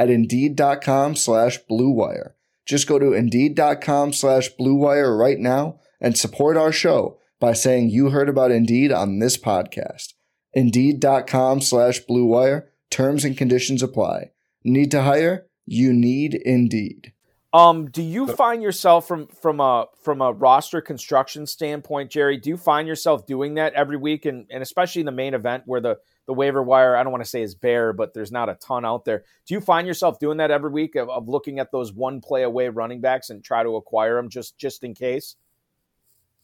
at 0.00 0.08
Indeed.com 0.08 1.14
slash 1.14 1.58
BlueWire. 1.70 2.32
Just 2.64 2.88
go 2.88 2.98
to 2.98 3.12
Indeed.com 3.12 4.14
slash 4.14 4.48
BlueWire 4.58 5.16
right 5.16 5.38
now 5.38 5.78
and 6.00 6.16
support 6.16 6.56
our 6.56 6.72
show 6.72 7.18
by 7.38 7.52
saying 7.52 7.90
you 7.90 8.08
heard 8.08 8.30
about 8.30 8.50
Indeed 8.50 8.92
on 8.92 9.18
this 9.18 9.36
podcast. 9.36 10.14
Indeed.com 10.54 11.60
slash 11.60 12.00
BlueWire. 12.08 12.68
Terms 12.90 13.26
and 13.26 13.36
conditions 13.36 13.82
apply. 13.82 14.30
Need 14.64 14.90
to 14.92 15.02
hire? 15.02 15.46
You 15.66 15.92
need 15.92 16.34
Indeed. 16.34 17.12
Um, 17.52 17.90
do 17.90 18.02
you 18.02 18.26
find 18.28 18.62
yourself 18.62 19.06
from 19.06 19.26
from 19.26 19.60
a 19.60 19.86
from 20.02 20.22
a 20.22 20.32
roster 20.32 20.80
construction 20.80 21.46
standpoint, 21.46 22.10
Jerry? 22.10 22.36
Do 22.36 22.48
you 22.48 22.56
find 22.56 22.86
yourself 22.88 23.26
doing 23.26 23.54
that 23.54 23.74
every 23.74 23.96
week, 23.96 24.24
and 24.24 24.46
and 24.50 24.62
especially 24.62 25.00
in 25.00 25.06
the 25.06 25.12
main 25.12 25.34
event 25.34 25.64
where 25.66 25.80
the 25.80 25.98
the 26.30 26.34
waiver 26.34 26.62
wire 26.62 26.94
I 26.94 27.02
don't 27.02 27.10
want 27.10 27.24
to 27.24 27.28
say 27.28 27.42
is 27.42 27.56
bare, 27.56 27.92
but 27.92 28.14
there's 28.14 28.30
not 28.30 28.48
a 28.48 28.54
ton 28.54 28.84
out 28.84 29.04
there. 29.04 29.24
Do 29.46 29.54
you 29.54 29.60
find 29.60 29.84
yourself 29.84 30.20
doing 30.20 30.36
that 30.36 30.52
every 30.52 30.70
week 30.70 30.94
of, 30.94 31.10
of 31.10 31.28
looking 31.28 31.58
at 31.58 31.72
those 31.72 31.92
one 31.92 32.20
play 32.20 32.44
away 32.44 32.68
running 32.68 33.00
backs 33.00 33.30
and 33.30 33.42
try 33.42 33.64
to 33.64 33.74
acquire 33.74 34.14
them 34.14 34.28
just 34.28 34.56
just 34.56 34.84
in 34.84 34.94
case? 34.94 35.34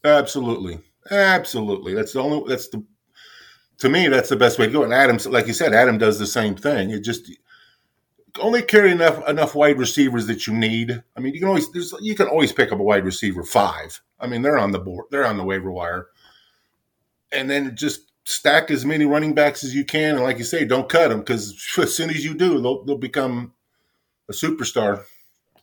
Absolutely, 0.03 0.81
absolutely. 1.13 1.95
That's 1.95 2.13
the 2.15 2.21
only 2.21 2.49
that's 2.49 2.67
the 2.67 2.83
to 3.79 3.89
me 3.89 4.09
that's 4.09 4.29
the 4.29 4.35
best 4.35 4.59
way 4.59 4.67
to 4.67 4.73
go. 4.73 4.83
And 4.83 4.93
Adams, 4.93 5.25
like 5.25 5.47
you 5.47 5.53
said, 5.53 5.73
Adam 5.73 5.99
does 5.99 6.19
the 6.19 6.27
same 6.27 6.57
thing. 6.57 6.91
It 6.91 7.05
just 7.05 7.31
only 8.41 8.63
carry 8.63 8.91
enough 8.91 9.25
enough 9.29 9.55
wide 9.55 9.79
receivers 9.79 10.27
that 10.27 10.49
you 10.49 10.53
need. 10.53 11.01
I 11.17 11.21
mean, 11.21 11.33
you 11.33 11.39
can 11.39 11.49
always 11.49 11.71
there's 11.71 11.95
you 12.01 12.17
can 12.17 12.27
always 12.27 12.51
pick 12.51 12.73
up 12.73 12.81
a 12.81 12.83
wide 12.83 13.05
receiver 13.05 13.45
five. 13.45 14.03
I 14.19 14.27
mean, 14.27 14.43
they're 14.43 14.59
on 14.59 14.73
the 14.73 14.81
board, 14.81 15.05
they're 15.13 15.27
on 15.27 15.37
the 15.37 15.45
waiver 15.45 15.71
wire, 15.71 16.09
and 17.31 17.49
then 17.49 17.77
just 17.77 18.11
stack 18.27 18.71
as 18.71 18.85
many 18.85 19.05
running 19.05 19.35
backs 19.35 19.65
as 19.65 19.75
you 19.75 19.85
can. 19.85 20.17
And 20.17 20.25
like 20.25 20.39
you 20.39 20.45
say, 20.45 20.65
don't 20.65 20.89
cut 20.89 21.09
them 21.09 21.21
because 21.21 21.57
as 21.79 21.95
soon 21.95 22.11
as 22.11 22.25
you 22.25 22.35
do, 22.35 22.61
they'll, 22.61 22.85
they'll 22.85 22.99
become 22.99 23.55
a 24.29 24.33
superstar. 24.33 25.05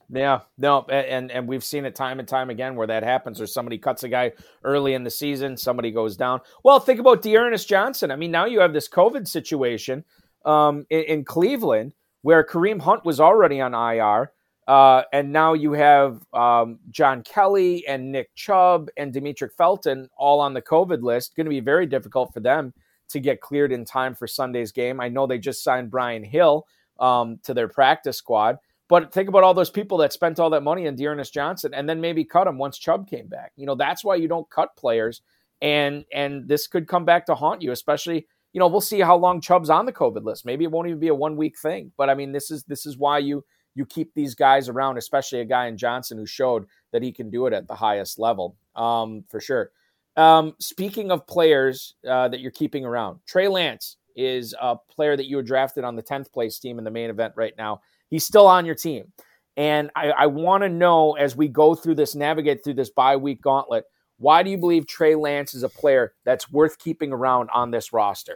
Yeah, 0.09 0.41
no, 0.57 0.85
and 0.89 1.31
and 1.31 1.47
we've 1.47 1.63
seen 1.63 1.85
it 1.85 1.95
time 1.95 2.19
and 2.19 2.27
time 2.27 2.49
again 2.49 2.75
where 2.75 2.85
that 2.85 3.03
happens, 3.03 3.41
or 3.41 3.47
somebody 3.47 3.77
cuts 3.79 4.03
a 4.03 4.09
guy 4.09 4.33
early 4.63 4.93
in 4.93 5.03
the 5.03 5.09
season, 5.09 5.57
somebody 5.57 5.91
goes 5.91 6.15
down. 6.17 6.41
Well, 6.63 6.79
think 6.79 6.99
about 6.99 7.23
D'Ernest 7.23 7.67
Johnson. 7.67 8.11
I 8.11 8.15
mean, 8.15 8.29
now 8.29 8.45
you 8.45 8.59
have 8.59 8.73
this 8.73 8.87
COVID 8.87 9.27
situation 9.27 10.03
um, 10.45 10.85
in, 10.89 11.03
in 11.03 11.25
Cleveland 11.25 11.93
where 12.21 12.43
Kareem 12.43 12.81
Hunt 12.81 13.05
was 13.05 13.19
already 13.19 13.59
on 13.59 13.73
IR. 13.73 14.31
Uh, 14.67 15.03
and 15.11 15.31
now 15.31 15.53
you 15.53 15.73
have 15.73 16.25
um, 16.33 16.79
John 16.89 17.21
Kelly 17.23 17.85
and 17.87 18.11
Nick 18.11 18.33
Chubb 18.35 18.89
and 18.97 19.13
Demetric 19.13 19.51
Felton 19.53 20.09
all 20.17 20.39
on 20.39 20.53
the 20.53 20.61
COVID 20.61 21.01
list. 21.01 21.35
Going 21.35 21.45
to 21.45 21.49
be 21.49 21.59
very 21.59 21.85
difficult 21.85 22.33
for 22.33 22.39
them 22.39 22.73
to 23.09 23.19
get 23.19 23.41
cleared 23.41 23.71
in 23.71 23.83
time 23.85 24.15
for 24.15 24.27
Sunday's 24.27 24.71
game. 24.71 24.99
I 24.99 25.09
know 25.09 25.27
they 25.27 25.37
just 25.37 25.63
signed 25.63 25.91
Brian 25.91 26.23
Hill 26.23 26.65
um, 26.99 27.39
to 27.43 27.53
their 27.53 27.67
practice 27.67 28.17
squad. 28.17 28.57
But 28.87 29.13
think 29.13 29.29
about 29.29 29.43
all 29.43 29.53
those 29.53 29.69
people 29.69 29.97
that 29.99 30.13
spent 30.13 30.39
all 30.39 30.49
that 30.51 30.61
money 30.61 30.87
on 30.87 30.95
D'Ernest 30.95 31.33
Johnson 31.33 31.73
and 31.73 31.87
then 31.87 31.99
maybe 31.99 32.23
cut 32.23 32.47
him 32.47 32.57
once 32.57 32.77
Chubb 32.77 33.09
came 33.09 33.27
back. 33.27 33.51
You 33.55 33.65
know, 33.65 33.75
that's 33.75 34.03
why 34.03 34.15
you 34.15 34.27
don't 34.27 34.49
cut 34.49 34.75
players. 34.75 35.21
And 35.61 36.03
and 36.13 36.47
this 36.47 36.67
could 36.67 36.87
come 36.87 37.05
back 37.05 37.25
to 37.27 37.35
haunt 37.35 37.61
you, 37.61 37.71
especially 37.71 38.27
you 38.53 38.59
know, 38.59 38.67
we'll 38.67 38.81
see 38.81 38.99
how 38.99 39.17
long 39.17 39.41
Chubb's 39.41 39.71
on 39.71 39.87
the 39.87 39.91
COVID 39.91 40.23
list. 40.23 40.45
Maybe 40.45 40.63
it 40.63 40.71
won't 40.71 40.87
even 40.87 40.99
be 40.99 41.07
a 41.07 41.15
one 41.15 41.35
week 41.35 41.57
thing. 41.57 41.91
But 41.97 42.09
I 42.09 42.13
mean, 42.13 42.31
this 42.31 42.51
is 42.51 42.63
this 42.65 42.85
is 42.85 42.97
why 42.97 43.17
you 43.17 43.43
you 43.75 43.85
keep 43.85 44.13
these 44.13 44.35
guys 44.35 44.69
around, 44.69 44.97
especially 44.97 45.39
a 45.39 45.45
guy 45.45 45.67
in 45.67 45.77
Johnson 45.77 46.17
who 46.17 46.25
showed 46.25 46.65
that 46.91 47.01
he 47.01 47.11
can 47.11 47.29
do 47.29 47.47
it 47.47 47.53
at 47.53 47.67
the 47.67 47.75
highest 47.75 48.19
level, 48.19 48.55
um, 48.75 49.23
for 49.29 49.39
sure. 49.39 49.71
Um, 50.15 50.55
speaking 50.59 51.11
of 51.11 51.25
players 51.25 51.95
uh, 52.07 52.27
that 52.29 52.39
you're 52.39 52.51
keeping 52.51 52.85
around, 52.85 53.19
Trey 53.25 53.47
Lance 53.47 53.97
is 54.15 54.53
a 54.61 54.75
player 54.75 55.17
that 55.17 55.25
you 55.25 55.37
were 55.37 55.43
drafted 55.43 55.83
on 55.83 55.95
the 55.95 56.03
10th 56.03 56.31
place 56.31 56.59
team 56.59 56.77
in 56.77 56.83
the 56.83 56.91
main 56.91 57.09
event 57.09 57.33
right 57.35 57.53
now. 57.57 57.81
He's 58.09 58.25
still 58.25 58.45
on 58.45 58.65
your 58.65 58.75
team. 58.75 59.11
And 59.57 59.91
I, 59.95 60.11
I 60.11 60.25
want 60.27 60.63
to 60.63 60.69
know 60.69 61.13
as 61.13 61.35
we 61.35 61.47
go 61.47 61.75
through 61.75 61.95
this, 61.95 62.15
navigate 62.15 62.63
through 62.63 62.75
this 62.75 62.89
bye 62.89 63.15
week 63.15 63.41
gauntlet, 63.41 63.85
why 64.17 64.43
do 64.43 64.49
you 64.49 64.57
believe 64.57 64.87
Trey 64.87 65.15
Lance 65.15 65.53
is 65.53 65.63
a 65.63 65.69
player 65.69 66.13
that's 66.23 66.51
worth 66.51 66.77
keeping 66.77 67.11
around 67.11 67.49
on 67.53 67.71
this 67.71 67.91
roster? 67.91 68.35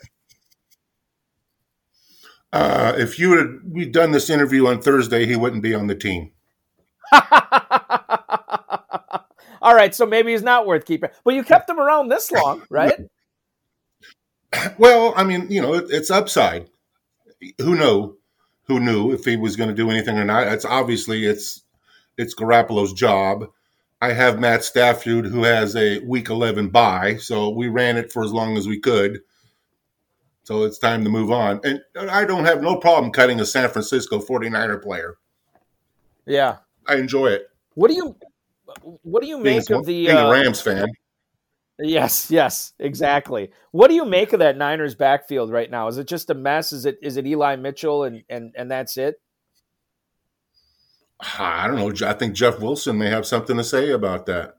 Uh, 2.53 2.93
if 2.97 3.19
you 3.19 3.37
had 3.37 3.59
we 3.69 3.85
done 3.85 4.11
this 4.11 4.29
interview 4.29 4.67
on 4.67 4.81
Thursday, 4.81 5.25
he 5.25 5.35
wouldn't 5.35 5.63
be 5.63 5.73
on 5.73 5.87
the 5.87 5.95
team. 5.95 6.31
All 9.61 9.75
right, 9.75 9.93
so 9.93 10.05
maybe 10.05 10.31
he's 10.31 10.43
not 10.43 10.65
worth 10.65 10.85
keeping, 10.85 11.09
but 11.23 11.33
you 11.33 11.43
kept 11.43 11.69
him 11.69 11.79
around 11.79 12.07
this 12.07 12.31
long, 12.31 12.63
right? 12.69 12.95
Well, 14.77 15.13
I 15.15 15.23
mean, 15.23 15.47
you 15.49 15.61
know, 15.61 15.73
it, 15.73 15.87
it's 15.89 16.09
upside. 16.09 16.69
Who 17.59 17.75
know? 17.75 18.15
Who 18.67 18.79
knew 18.79 19.11
if 19.13 19.25
he 19.25 19.37
was 19.37 19.55
going 19.55 19.69
to 19.69 19.75
do 19.75 19.89
anything 19.89 20.17
or 20.17 20.25
not? 20.25 20.47
It's 20.47 20.65
obviously 20.65 21.25
it's 21.25 21.63
it's 22.17 22.35
Garoppolo's 22.35 22.93
job. 22.93 23.47
I 24.01 24.13
have 24.13 24.39
Matt 24.39 24.63
Stafford 24.63 25.25
who 25.25 25.43
has 25.43 25.75
a 25.75 25.99
week 25.99 26.29
11 26.29 26.69
bye, 26.69 27.17
so 27.17 27.49
we 27.49 27.67
ran 27.67 27.97
it 27.97 28.11
for 28.11 28.23
as 28.23 28.31
long 28.31 28.57
as 28.57 28.67
we 28.67 28.79
could. 28.79 29.21
So 30.47 30.63
it's 30.63 30.77
time 30.77 31.03
to 31.03 31.09
move 31.09 31.29
on. 31.29 31.59
And 31.65 31.81
I 32.09 32.23
don't 32.23 32.45
have 32.45 32.61
no 32.61 32.77
problem 32.77 33.11
cutting 33.11 33.41
a 33.41 33.45
San 33.45 33.67
Francisco 33.67 34.19
49er 34.19 34.81
player. 34.81 35.15
Yeah. 36.25 36.59
I 36.87 36.95
enjoy 36.95 37.27
it. 37.27 37.49
What 37.73 37.89
do 37.89 37.95
you 37.95 38.15
what 39.03 39.21
do 39.21 39.27
you 39.27 39.43
Being, 39.43 39.57
make 39.57 39.69
of 39.71 39.85
the 39.85 40.05
being 40.05 40.15
uh, 40.15 40.27
a 40.27 40.31
Rams 40.31 40.61
fan. 40.61 40.87
Yes, 41.79 42.31
yes, 42.31 42.71
exactly. 42.79 43.51
What 43.71 43.89
do 43.89 43.95
you 43.95 44.05
make 44.05 44.31
of 44.31 44.39
that 44.39 44.55
Niners 44.55 44.95
backfield 44.95 45.51
right 45.51 45.69
now? 45.69 45.89
Is 45.89 45.97
it 45.97 46.07
just 46.07 46.29
a 46.29 46.33
mess? 46.33 46.71
Is 46.71 46.85
it 46.85 46.97
is 47.01 47.17
it 47.17 47.27
Eli 47.27 47.57
Mitchell 47.57 48.05
and 48.05 48.23
and 48.29 48.53
and 48.57 48.71
that's 48.71 48.95
it? 48.95 49.15
I 51.19 51.67
don't 51.67 51.75
know. 51.75 52.07
I 52.07 52.13
think 52.13 52.35
Jeff 52.35 52.61
Wilson 52.61 52.97
may 52.97 53.09
have 53.09 53.25
something 53.25 53.57
to 53.57 53.65
say 53.65 53.91
about 53.91 54.27
that. 54.27 54.55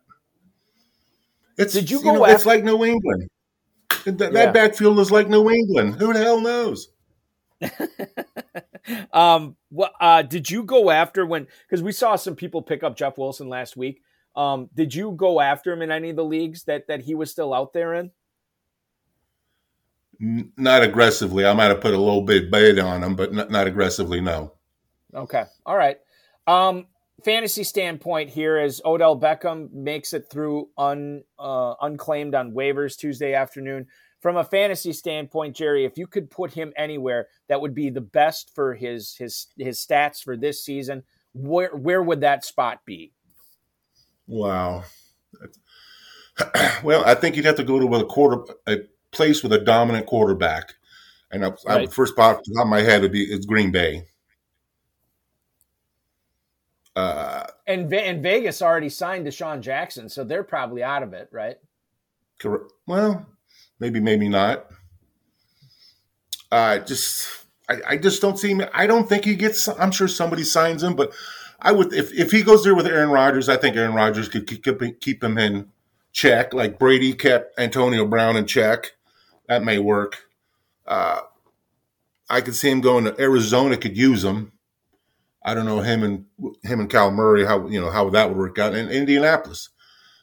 It's 1.57 1.73
Did 1.73 1.91
you 1.91 1.97
you 1.97 2.05
go 2.05 2.13
know, 2.13 2.25
after- 2.27 2.35
it's 2.35 2.45
like 2.45 2.63
New 2.63 2.85
England. 2.85 3.31
That, 4.05 4.21
Yeah. 4.21 4.29
that 4.31 4.55
backfield 4.55 4.99
is 4.99 5.11
like 5.11 5.29
New 5.29 5.51
England. 5.51 5.97
Who 5.97 6.13
the 6.13 6.21
hell 6.21 6.41
knows? 6.41 6.89
um, 9.13 9.57
what 9.71 9.93
uh, 10.01 10.23
did 10.23 10.51
you 10.51 10.63
go 10.63 10.91
after 10.91 11.27
when? 11.27 11.47
Because 11.67 11.83
we 11.83 11.93
saw 11.93 12.17
some 12.17 12.37
people 12.37 12.63
pick 12.63 12.83
up 12.83 12.97
Jeff 12.97 13.19
Wilson 13.19 13.49
last 13.49 13.77
week. 13.77 14.03
Um, 14.37 14.71
did 14.75 14.95
you 14.95 15.13
go 15.13 15.41
after 15.41 15.73
him 15.73 15.83
in 15.83 15.91
any 15.91 16.11
of 16.11 16.17
the 16.17 16.25
leagues 16.25 16.65
that 16.65 16.87
that 16.89 17.01
he 17.01 17.15
was 17.15 17.31
still 17.31 17.53
out 17.53 17.73
there 17.73 17.95
in? 17.95 18.11
Not 20.21 20.83
aggressively. 20.83 21.47
I 21.47 21.53
might 21.55 21.67
have 21.67 21.81
put 21.81 21.95
a 21.95 21.99
little 21.99 22.23
bit 22.23 22.51
bait 22.51 22.79
on 22.79 23.03
him, 23.03 23.15
but 23.15 23.33
not, 23.33 23.51
not 23.51 23.67
aggressively. 23.67 24.21
No. 24.21 24.53
Okay, 25.15 25.45
all 25.65 25.77
right. 25.77 25.99
Um, 26.47 26.87
fantasy 27.25 27.65
standpoint 27.65 28.31
here 28.31 28.57
as 28.57 28.81
Odell 28.85 29.19
Beckham 29.19 29.73
makes 29.73 30.13
it 30.13 30.31
through 30.31 30.69
un 30.79 31.23
uh, 31.39 31.75
unclaimed 31.81 32.35
on 32.35 32.53
waivers 32.53 32.97
Tuesday 32.97 33.35
afternoon. 33.35 33.87
From 34.21 34.37
a 34.37 34.45
fantasy 34.45 34.93
standpoint, 34.93 35.55
Jerry, 35.55 35.85
if 35.85 35.97
you 35.97 36.09
could 36.09 36.29
put 36.29 36.53
him 36.53 36.73
anywhere 36.77 37.29
that 37.49 37.61
would 37.61 37.75
be 37.75 37.89
the 37.89 38.01
best 38.01 38.53
for 38.55 38.75
his 38.75 39.15
his 39.15 39.47
his 39.57 39.79
stats 39.79 40.23
for 40.23 40.37
this 40.37 40.65
season, 40.65 41.05
where 41.35 41.75
where 41.77 42.03
would 42.03 42.21
that 42.23 42.45
spot 42.45 42.81
be? 42.85 43.13
Wow. 44.27 44.85
well, 46.83 47.05
I 47.05 47.15
think 47.15 47.37
you'd 47.37 47.45
have 47.45 47.57
to 47.57 47.65
go 47.65 47.79
to 47.79 47.95
a 47.97 48.05
quarter 48.07 48.53
a 48.67 48.79
place 49.13 49.43
with 49.43 49.53
a 49.53 49.61
dominant 49.61 50.07
quarterback, 50.07 50.75
and 51.31 51.45
I, 51.45 51.53
I, 51.67 51.77
Right. 51.77 51.93
first 51.93 52.19
off 52.19 52.43
the 52.45 52.55
top 52.55 52.65
of 52.65 52.71
my 52.71 52.81
head 52.81 53.03
would 53.03 53.13
be 53.13 53.23
is 53.23 53.47
Green 53.47 53.71
Bay. 53.71 54.05
Uh, 56.99 57.47
And 57.67 57.89
Ve- 57.89 58.05
and 58.05 58.23
Vegas 58.23 58.61
already 58.61 58.89
signed 58.89 59.27
DeSean 59.27 59.61
Jackson, 59.61 60.09
so 60.09 60.25
they're 60.25 60.43
probably 60.43 60.83
out 60.83 61.03
of 61.03 61.13
it, 61.13 61.29
right? 61.31 61.57
Correct. 62.39 62.73
Well, 62.87 63.27
maybe, 63.79 64.01
maybe 64.01 64.29
not. 64.29 64.67
Uh, 66.51 66.79
just, 66.79 67.29
I, 67.69 67.77
I 67.89 67.97
just 67.97 68.23
don't 68.23 68.39
see 68.39 68.51
him. 68.53 68.63
I 68.73 68.87
don't 68.87 69.09
think 69.09 69.25
he 69.25 69.37
gets. 69.37 69.69
I'm 69.69 69.91
sure 69.91 70.09
somebody 70.09 70.45
signs 70.45 70.83
him, 70.83 70.97
but 70.97 71.13
I 71.61 71.73
would 71.73 71.93
if 71.93 72.13
if 72.13 72.31
he 72.31 72.43
goes 72.43 72.65
there 72.65 72.75
with 72.75 72.87
Aaron 72.87 73.11
Rodgers, 73.11 73.49
I 73.49 73.57
think 73.57 73.77
Aaron 73.77 73.95
Rodgers 73.95 74.29
could 74.29 74.47
keep 74.47 75.01
keep 75.01 75.23
him 75.23 75.37
in 75.37 75.69
check, 76.13 76.55
like 76.55 76.79
Brady 76.79 77.13
kept 77.13 77.59
Antonio 77.59 78.07
Brown 78.07 78.37
in 78.37 78.47
check. 78.47 78.93
That 79.47 79.63
may 79.63 79.79
work. 79.79 80.27
Uh, 80.87 81.21
I 82.31 82.41
could 82.41 82.55
see 82.55 82.71
him 82.71 82.81
going 82.81 83.05
to 83.05 83.21
Arizona. 83.21 83.77
Could 83.77 83.97
use 83.97 84.25
him. 84.25 84.53
I 85.49 85.55
don't 85.55 85.65
know 85.65 85.81
him 85.81 86.03
and 86.03 86.27
him 86.63 86.81
and 86.81 86.91
Cal 86.91 87.11
Murray 87.11 87.47
how 87.47 87.67
you 87.69 87.81
know 87.81 87.91
how 87.91 88.11
that 88.11 88.29
would 88.29 88.37
work 88.37 88.59
out. 88.59 88.75
And 88.75 88.91
Indianapolis, 88.91 89.71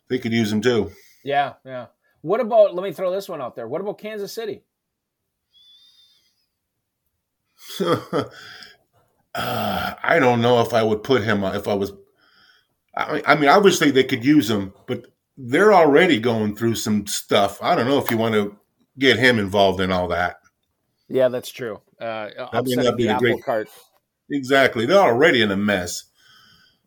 they 0.08 0.20
could 0.20 0.32
use 0.32 0.52
him 0.52 0.62
too. 0.62 0.92
Yeah, 1.24 1.54
yeah. 1.66 1.88
What 2.22 2.42
about? 2.42 2.76
Let 2.76 2.84
me 2.84 2.92
throw 2.92 3.12
this 3.12 3.28
one 3.28 3.42
out 3.42 3.56
there. 3.56 3.68
What 3.68 3.82
about 3.82 3.98
Kansas 3.98 4.32
City? 4.32 4.64
uh, 7.82 8.26
I 9.34 10.20
don't 10.20 10.42
know 10.42 10.62
if 10.62 10.76
I 10.76 10.84
would 10.84 11.02
put 11.02 11.24
him 11.24 11.44
if 11.44 11.68
I 11.68 11.74
was. 11.74 11.92
I 12.96 13.14
mean, 13.14 13.24
I 13.26 13.36
mean, 13.36 13.50
obviously 13.50 13.90
they 13.90 14.04
could 14.04 14.24
use 14.24 14.48
him, 14.48 14.74
but 14.86 15.08
they're 15.38 15.74
already 15.74 16.20
going 16.20 16.56
through 16.56 16.76
some 16.76 17.08
stuff. 17.08 17.58
I 17.64 17.74
don't 17.74 17.88
know 17.88 17.98
if 17.98 18.12
you 18.12 18.18
want 18.18 18.36
to 18.36 18.56
get 19.00 19.18
him 19.18 19.40
involved 19.40 19.82
in 19.82 19.92
all 19.92 20.08
that. 20.10 20.38
Yeah, 21.10 21.30
that's 21.30 21.50
true. 21.50 21.82
Uh, 22.00 22.30
that'd 22.52 22.66
be 22.96 23.08
the 23.08 23.16
a 23.16 23.20
great- 23.20 23.44
cart. 23.44 23.70
Exactly, 24.32 24.86
they're 24.86 24.98
already 24.98 25.42
in 25.42 25.52
a 25.52 25.58
mess. 25.58 26.06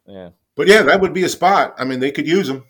Yeah. 0.07 0.31
But 0.57 0.67
yeah, 0.67 0.83
that 0.83 1.01
would 1.01 1.15
be 1.15 1.23
a 1.25 1.29
spot. 1.29 1.75
I 1.79 1.85
mean, 1.85 2.01
they 2.01 2.11
could 2.11 2.27
use 2.27 2.49
him. 2.49 2.65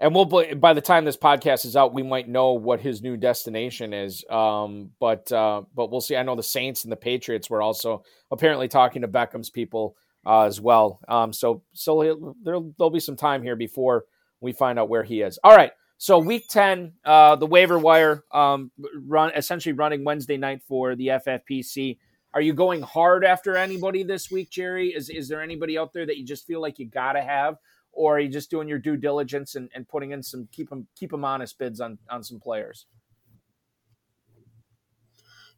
And 0.00 0.14
we'll 0.14 0.26
by 0.26 0.74
the 0.74 0.80
time 0.80 1.04
this 1.04 1.16
podcast 1.16 1.64
is 1.64 1.76
out, 1.76 1.92
we 1.92 2.04
might 2.04 2.28
know 2.28 2.52
what 2.52 2.80
his 2.80 3.02
new 3.02 3.16
destination 3.16 3.92
is. 3.92 4.24
Um, 4.30 4.90
but 5.00 5.30
uh, 5.32 5.62
but 5.74 5.90
we'll 5.90 6.00
see. 6.00 6.16
I 6.16 6.22
know 6.22 6.36
the 6.36 6.42
Saints 6.42 6.84
and 6.84 6.92
the 6.92 6.96
Patriots 6.96 7.50
were 7.50 7.62
also 7.62 8.04
apparently 8.30 8.68
talking 8.68 9.02
to 9.02 9.08
Beckham's 9.08 9.50
people 9.50 9.96
uh, 10.24 10.42
as 10.42 10.60
well. 10.60 11.00
Um, 11.08 11.32
so 11.32 11.62
so 11.72 12.00
he'll- 12.00 12.36
there'll 12.44 12.72
there'll 12.78 12.90
be 12.90 13.00
some 13.00 13.16
time 13.16 13.42
here 13.42 13.56
before 13.56 14.04
we 14.40 14.52
find 14.52 14.78
out 14.78 14.88
where 14.88 15.02
he 15.02 15.20
is. 15.20 15.38
All 15.42 15.56
right. 15.56 15.72
So 15.96 16.20
week 16.20 16.46
ten, 16.48 16.92
uh, 17.04 17.34
the 17.34 17.46
waiver 17.46 17.76
wire 17.78 18.22
um, 18.32 18.70
run 18.94 19.32
essentially 19.34 19.72
running 19.72 20.04
Wednesday 20.04 20.36
night 20.36 20.62
for 20.62 20.94
the 20.94 21.08
FFPC. 21.08 21.98
Are 22.34 22.40
you 22.40 22.52
going 22.52 22.82
hard 22.82 23.24
after 23.24 23.56
anybody 23.56 24.02
this 24.02 24.30
week, 24.30 24.50
Jerry? 24.50 24.88
Is 24.88 25.08
is 25.08 25.28
there 25.28 25.42
anybody 25.42 25.78
out 25.78 25.92
there 25.92 26.06
that 26.06 26.18
you 26.18 26.24
just 26.24 26.46
feel 26.46 26.60
like 26.60 26.78
you 26.78 26.86
gotta 26.86 27.22
have? 27.22 27.56
or 27.98 28.16
are 28.16 28.20
you 28.20 28.28
just 28.28 28.50
doing 28.50 28.68
your 28.68 28.78
due 28.78 28.96
diligence 28.96 29.56
and, 29.56 29.68
and 29.74 29.88
putting 29.88 30.12
in 30.12 30.22
some 30.22 30.48
keep 30.52 30.70
them 30.70 30.86
keep 30.94 31.10
them 31.10 31.24
honest 31.24 31.58
bids 31.58 31.80
on 31.80 31.98
on 32.08 32.22
some 32.22 32.38
players? 32.40 32.86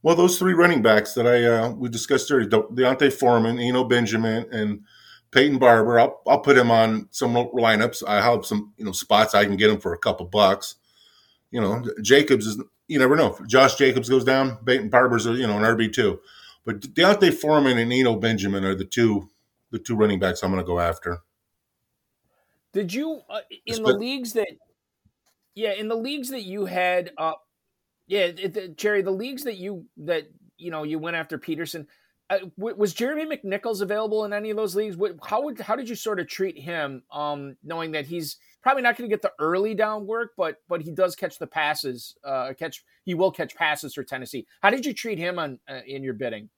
Well, 0.02 0.16
those 0.16 0.38
three 0.38 0.54
running 0.54 0.80
backs 0.80 1.12
that 1.14 1.26
I 1.26 1.44
uh, 1.44 1.70
we 1.72 1.90
discussed 1.90 2.32
earlier, 2.32 2.48
De- 2.48 2.74
D'Onta 2.74 3.12
Foreman, 3.12 3.58
Eno 3.58 3.84
Benjamin, 3.84 4.46
and 4.50 4.80
Peyton 5.30 5.58
Barber. 5.58 6.00
I'll, 6.00 6.22
I'll 6.26 6.40
put 6.40 6.56
him 6.56 6.70
on 6.70 7.08
some 7.10 7.34
lineups. 7.34 8.02
I 8.08 8.22
have 8.22 8.46
some 8.46 8.72
you 8.78 8.84
know 8.84 8.92
spots 8.92 9.34
I 9.34 9.44
can 9.44 9.56
get 9.56 9.70
him 9.70 9.78
for 9.78 9.92
a 9.92 9.98
couple 9.98 10.26
bucks. 10.26 10.76
You 11.50 11.60
know, 11.60 11.84
Jacobs 12.00 12.46
is 12.46 12.62
you 12.88 12.98
never 12.98 13.16
know. 13.16 13.36
If 13.38 13.46
Josh 13.46 13.74
Jacobs 13.74 14.08
goes 14.08 14.24
down, 14.24 14.56
Peyton 14.64 14.88
Barber's 14.88 15.26
you 15.26 15.46
know 15.46 15.58
an 15.58 15.64
RB 15.64 15.92
two, 15.92 16.20
but 16.64 16.94
D'Onta 16.94 17.32
Foreman 17.32 17.78
and 17.78 17.92
Eno 17.92 18.16
Benjamin 18.16 18.64
are 18.64 18.74
the 18.74 18.84
two 18.84 19.30
the 19.70 19.78
two 19.78 19.94
running 19.94 20.18
backs 20.18 20.42
I'm 20.42 20.50
going 20.50 20.62
to 20.62 20.66
go 20.66 20.80
after. 20.80 21.20
Did 22.72 22.92
you 22.92 23.20
uh, 23.28 23.40
in 23.66 23.82
the 23.82 23.96
leagues 23.96 24.34
that 24.34 24.48
yeah 25.54 25.72
in 25.72 25.88
the 25.88 25.96
leagues 25.96 26.30
that 26.30 26.42
you 26.42 26.66
had 26.66 27.12
uh 27.18 27.32
yeah 28.06 28.20
it, 28.20 28.54
the, 28.54 28.68
Jerry 28.68 29.02
the 29.02 29.10
leagues 29.10 29.44
that 29.44 29.56
you 29.56 29.86
that 29.98 30.30
you 30.56 30.70
know 30.70 30.84
you 30.84 30.98
went 30.98 31.16
after 31.16 31.38
Peterson 31.38 31.88
was 32.56 32.94
Jeremy 32.94 33.36
McNichols 33.36 33.80
available 33.80 34.24
in 34.24 34.32
any 34.32 34.50
of 34.50 34.56
those 34.56 34.76
leagues? 34.76 34.96
How 35.24 35.42
would 35.42 35.60
how 35.60 35.76
did 35.76 35.88
you 35.88 35.94
sort 35.94 36.20
of 36.20 36.28
treat 36.28 36.58
him, 36.58 37.02
um, 37.10 37.56
knowing 37.64 37.92
that 37.92 38.06
he's 38.06 38.36
probably 38.62 38.82
not 38.82 38.96
going 38.96 39.08
to 39.08 39.12
get 39.12 39.22
the 39.22 39.32
early 39.38 39.74
down 39.74 40.06
work, 40.06 40.32
but 40.36 40.56
but 40.68 40.82
he 40.82 40.92
does 40.92 41.16
catch 41.16 41.38
the 41.38 41.46
passes, 41.46 42.14
uh, 42.24 42.52
catch 42.58 42.84
he 43.04 43.14
will 43.14 43.32
catch 43.32 43.54
passes 43.54 43.94
for 43.94 44.04
Tennessee. 44.04 44.46
How 44.62 44.70
did 44.70 44.86
you 44.86 44.94
treat 44.94 45.18
him 45.18 45.38
on 45.38 45.58
uh, 45.68 45.80
in 45.86 46.02
your 46.02 46.14
bidding? 46.14 46.50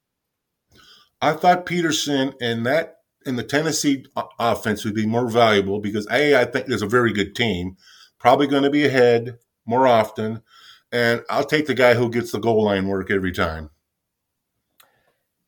I 1.20 1.32
thought 1.32 1.66
Peterson 1.66 2.34
and 2.40 2.66
that 2.66 2.98
in 3.24 3.36
the 3.36 3.44
Tennessee 3.44 4.04
offense 4.38 4.84
would 4.84 4.94
be 4.94 5.06
more 5.06 5.30
valuable 5.30 5.80
because 5.80 6.06
a 6.10 6.40
I 6.40 6.44
think 6.44 6.66
there's 6.66 6.82
a 6.82 6.86
very 6.86 7.12
good 7.12 7.34
team, 7.34 7.76
probably 8.18 8.46
going 8.46 8.64
to 8.64 8.70
be 8.70 8.84
ahead 8.84 9.38
more 9.64 9.86
often, 9.86 10.42
and 10.90 11.22
I'll 11.30 11.44
take 11.44 11.66
the 11.66 11.74
guy 11.74 11.94
who 11.94 12.10
gets 12.10 12.32
the 12.32 12.40
goal 12.40 12.64
line 12.64 12.88
work 12.88 13.10
every 13.10 13.32
time. 13.32 13.70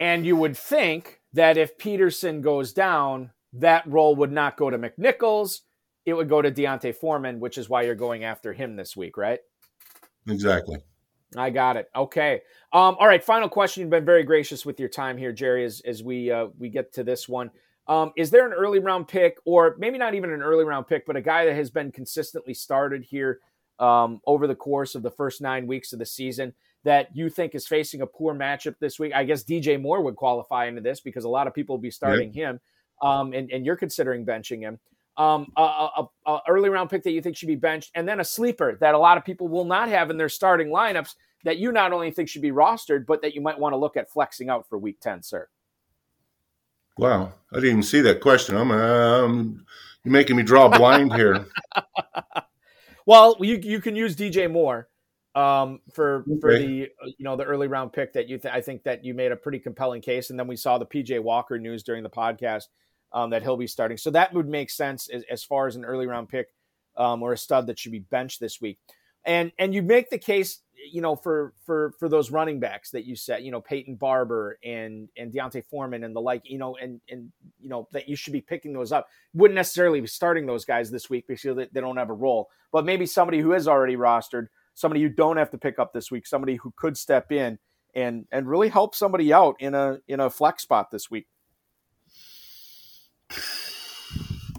And 0.00 0.26
you 0.26 0.36
would 0.36 0.56
think 0.56 1.20
that 1.32 1.56
if 1.56 1.78
Peterson 1.78 2.40
goes 2.42 2.72
down, 2.72 3.30
that 3.52 3.86
role 3.86 4.16
would 4.16 4.32
not 4.32 4.56
go 4.56 4.70
to 4.70 4.78
McNichols. 4.78 5.60
It 6.04 6.14
would 6.14 6.28
go 6.28 6.42
to 6.42 6.50
D'Onta 6.50 6.94
Foreman, 6.94 7.40
which 7.40 7.56
is 7.56 7.68
why 7.68 7.82
you're 7.82 7.94
going 7.94 8.24
after 8.24 8.52
him 8.52 8.76
this 8.76 8.96
week, 8.96 9.16
right? 9.16 9.40
Exactly. 10.28 10.78
I 11.36 11.50
got 11.50 11.76
it. 11.76 11.88
Okay. 11.94 12.42
Um, 12.72 12.96
all 12.98 13.06
right. 13.06 13.22
Final 13.22 13.48
question. 13.48 13.80
You've 13.80 13.90
been 13.90 14.04
very 14.04 14.22
gracious 14.22 14.64
with 14.64 14.78
your 14.78 14.88
time 14.88 15.16
here, 15.16 15.32
Jerry, 15.32 15.64
as, 15.64 15.80
as 15.84 16.02
we 16.02 16.30
uh, 16.30 16.48
we 16.58 16.68
get 16.68 16.92
to 16.94 17.04
this 17.04 17.28
one. 17.28 17.50
Um, 17.86 18.12
is 18.16 18.30
there 18.30 18.46
an 18.46 18.52
early 18.52 18.78
round 18.78 19.08
pick, 19.08 19.38
or 19.44 19.76
maybe 19.78 19.98
not 19.98 20.14
even 20.14 20.30
an 20.30 20.42
early 20.42 20.64
round 20.64 20.86
pick, 20.86 21.06
but 21.06 21.16
a 21.16 21.20
guy 21.20 21.44
that 21.44 21.54
has 21.54 21.70
been 21.70 21.92
consistently 21.92 22.54
started 22.54 23.04
here 23.04 23.40
um, 23.78 24.20
over 24.26 24.46
the 24.46 24.54
course 24.54 24.94
of 24.94 25.02
the 25.02 25.10
first 25.10 25.40
nine 25.40 25.66
weeks 25.66 25.92
of 25.92 25.98
the 25.98 26.06
season 26.06 26.54
that 26.84 27.14
you 27.14 27.28
think 27.28 27.54
is 27.54 27.66
facing 27.66 28.02
a 28.02 28.06
poor 28.06 28.34
matchup 28.34 28.76
this 28.78 28.98
week? 28.98 29.12
I 29.14 29.24
guess 29.24 29.44
DJ 29.44 29.80
Moore 29.80 30.02
would 30.02 30.16
qualify 30.16 30.66
into 30.66 30.80
this 30.80 31.00
because 31.00 31.24
a 31.24 31.28
lot 31.28 31.46
of 31.46 31.54
people 31.54 31.76
will 31.76 31.82
be 31.82 31.90
starting 31.90 32.32
yeah. 32.32 32.50
him, 32.50 32.60
um, 33.02 33.32
and, 33.32 33.50
and 33.50 33.66
you're 33.66 33.76
considering 33.76 34.24
benching 34.24 34.60
him. 34.60 34.78
Um, 35.16 35.52
a, 35.56 35.62
a, 35.62 36.08
a, 36.26 36.40
early 36.48 36.68
round 36.70 36.90
pick 36.90 37.04
that 37.04 37.12
you 37.12 37.22
think 37.22 37.36
should 37.36 37.46
be 37.48 37.54
benched, 37.54 37.92
and 37.94 38.06
then 38.06 38.20
a 38.20 38.24
sleeper 38.24 38.76
that 38.80 38.94
a 38.94 38.98
lot 38.98 39.16
of 39.16 39.24
people 39.24 39.46
will 39.46 39.64
not 39.64 39.88
have 39.88 40.10
in 40.10 40.16
their 40.16 40.28
starting 40.28 40.68
lineups 40.68 41.14
that 41.44 41.58
you 41.58 41.70
not 41.70 41.92
only 41.92 42.10
think 42.10 42.28
should 42.28 42.42
be 42.42 42.50
rostered, 42.50 43.06
but 43.06 43.22
that 43.22 43.34
you 43.34 43.40
might 43.40 43.58
want 43.58 43.74
to 43.74 43.76
look 43.76 43.96
at 43.96 44.10
flexing 44.10 44.48
out 44.48 44.68
for 44.68 44.78
week 44.78 44.98
10, 45.00 45.22
sir. 45.22 45.48
Wow, 46.98 47.32
I 47.52 47.56
didn't 47.56 47.70
even 47.70 47.82
see 47.82 48.00
that 48.02 48.20
question. 48.20 48.56
I'm 48.56 48.70
um, 48.70 49.64
you're 50.04 50.12
making 50.12 50.36
me 50.36 50.42
draw 50.42 50.68
blind 50.68 51.12
here. 51.14 51.46
well, 53.06 53.36
you 53.40 53.56
you 53.56 53.80
can 53.80 53.96
use 53.96 54.14
DJ 54.14 54.50
Moore 54.50 54.88
um, 55.34 55.80
for 55.92 56.24
okay. 56.28 56.40
for 56.40 56.58
the 56.58 56.66
you 56.66 57.24
know 57.24 57.36
the 57.36 57.44
early 57.44 57.66
round 57.66 57.92
pick 57.92 58.12
that 58.14 58.28
you 58.28 58.38
th- 58.38 58.54
I 58.54 58.60
think 58.60 58.84
that 58.84 59.04
you 59.04 59.14
made 59.14 59.32
a 59.32 59.36
pretty 59.36 59.58
compelling 59.58 60.02
case, 60.02 60.30
and 60.30 60.38
then 60.38 60.46
we 60.46 60.56
saw 60.56 60.78
the 60.78 60.86
PJ 60.86 61.20
Walker 61.22 61.58
news 61.58 61.82
during 61.82 62.02
the 62.02 62.10
podcast 62.10 62.64
um, 63.12 63.30
that 63.30 63.42
he'll 63.42 63.56
be 63.56 63.66
starting, 63.66 63.96
so 63.96 64.10
that 64.10 64.32
would 64.32 64.48
make 64.48 64.70
sense 64.70 65.08
as, 65.08 65.24
as 65.30 65.44
far 65.44 65.66
as 65.66 65.76
an 65.76 65.84
early 65.84 66.06
round 66.06 66.28
pick 66.28 66.48
um, 66.96 67.22
or 67.22 67.32
a 67.32 67.38
stud 67.38 67.66
that 67.66 67.78
should 67.78 67.92
be 67.92 67.98
benched 67.98 68.40
this 68.40 68.60
week, 68.60 68.78
and 69.24 69.52
and 69.58 69.74
you 69.74 69.82
make 69.82 70.10
the 70.10 70.18
case 70.18 70.60
you 70.90 71.00
know, 71.00 71.16
for 71.16 71.54
for 71.64 71.92
for 71.98 72.08
those 72.08 72.30
running 72.30 72.60
backs 72.60 72.90
that 72.90 73.04
you 73.04 73.16
said, 73.16 73.42
you 73.42 73.50
know, 73.50 73.60
Peyton 73.60 73.96
Barber 73.96 74.58
and 74.64 75.08
and 75.16 75.32
D'Onta 75.32 75.64
Foreman 75.64 76.04
and 76.04 76.14
the 76.14 76.20
like, 76.20 76.42
you 76.44 76.58
know, 76.58 76.76
and 76.76 77.00
and 77.08 77.32
you 77.60 77.68
know 77.68 77.88
that 77.92 78.08
you 78.08 78.16
should 78.16 78.32
be 78.32 78.40
picking 78.40 78.72
those 78.72 78.92
up. 78.92 79.08
Wouldn't 79.32 79.56
necessarily 79.56 80.00
be 80.00 80.06
starting 80.06 80.46
those 80.46 80.64
guys 80.64 80.90
this 80.90 81.08
week 81.08 81.26
because 81.26 81.56
they, 81.56 81.68
they 81.72 81.80
don't 81.80 81.96
have 81.96 82.10
a 82.10 82.14
role, 82.14 82.50
but 82.72 82.84
maybe 82.84 83.06
somebody 83.06 83.40
who 83.40 83.54
is 83.54 83.68
already 83.68 83.96
rostered, 83.96 84.48
somebody 84.74 85.00
you 85.00 85.08
don't 85.08 85.36
have 85.36 85.50
to 85.50 85.58
pick 85.58 85.78
up 85.78 85.92
this 85.92 86.10
week, 86.10 86.26
somebody 86.26 86.56
who 86.56 86.72
could 86.76 86.96
step 86.96 87.32
in 87.32 87.58
and 87.94 88.26
and 88.32 88.48
really 88.48 88.68
help 88.68 88.94
somebody 88.94 89.32
out 89.32 89.56
in 89.60 89.74
a 89.74 89.98
in 90.08 90.20
a 90.20 90.28
flex 90.28 90.62
spot 90.62 90.90
this 90.90 91.10
week. 91.10 91.26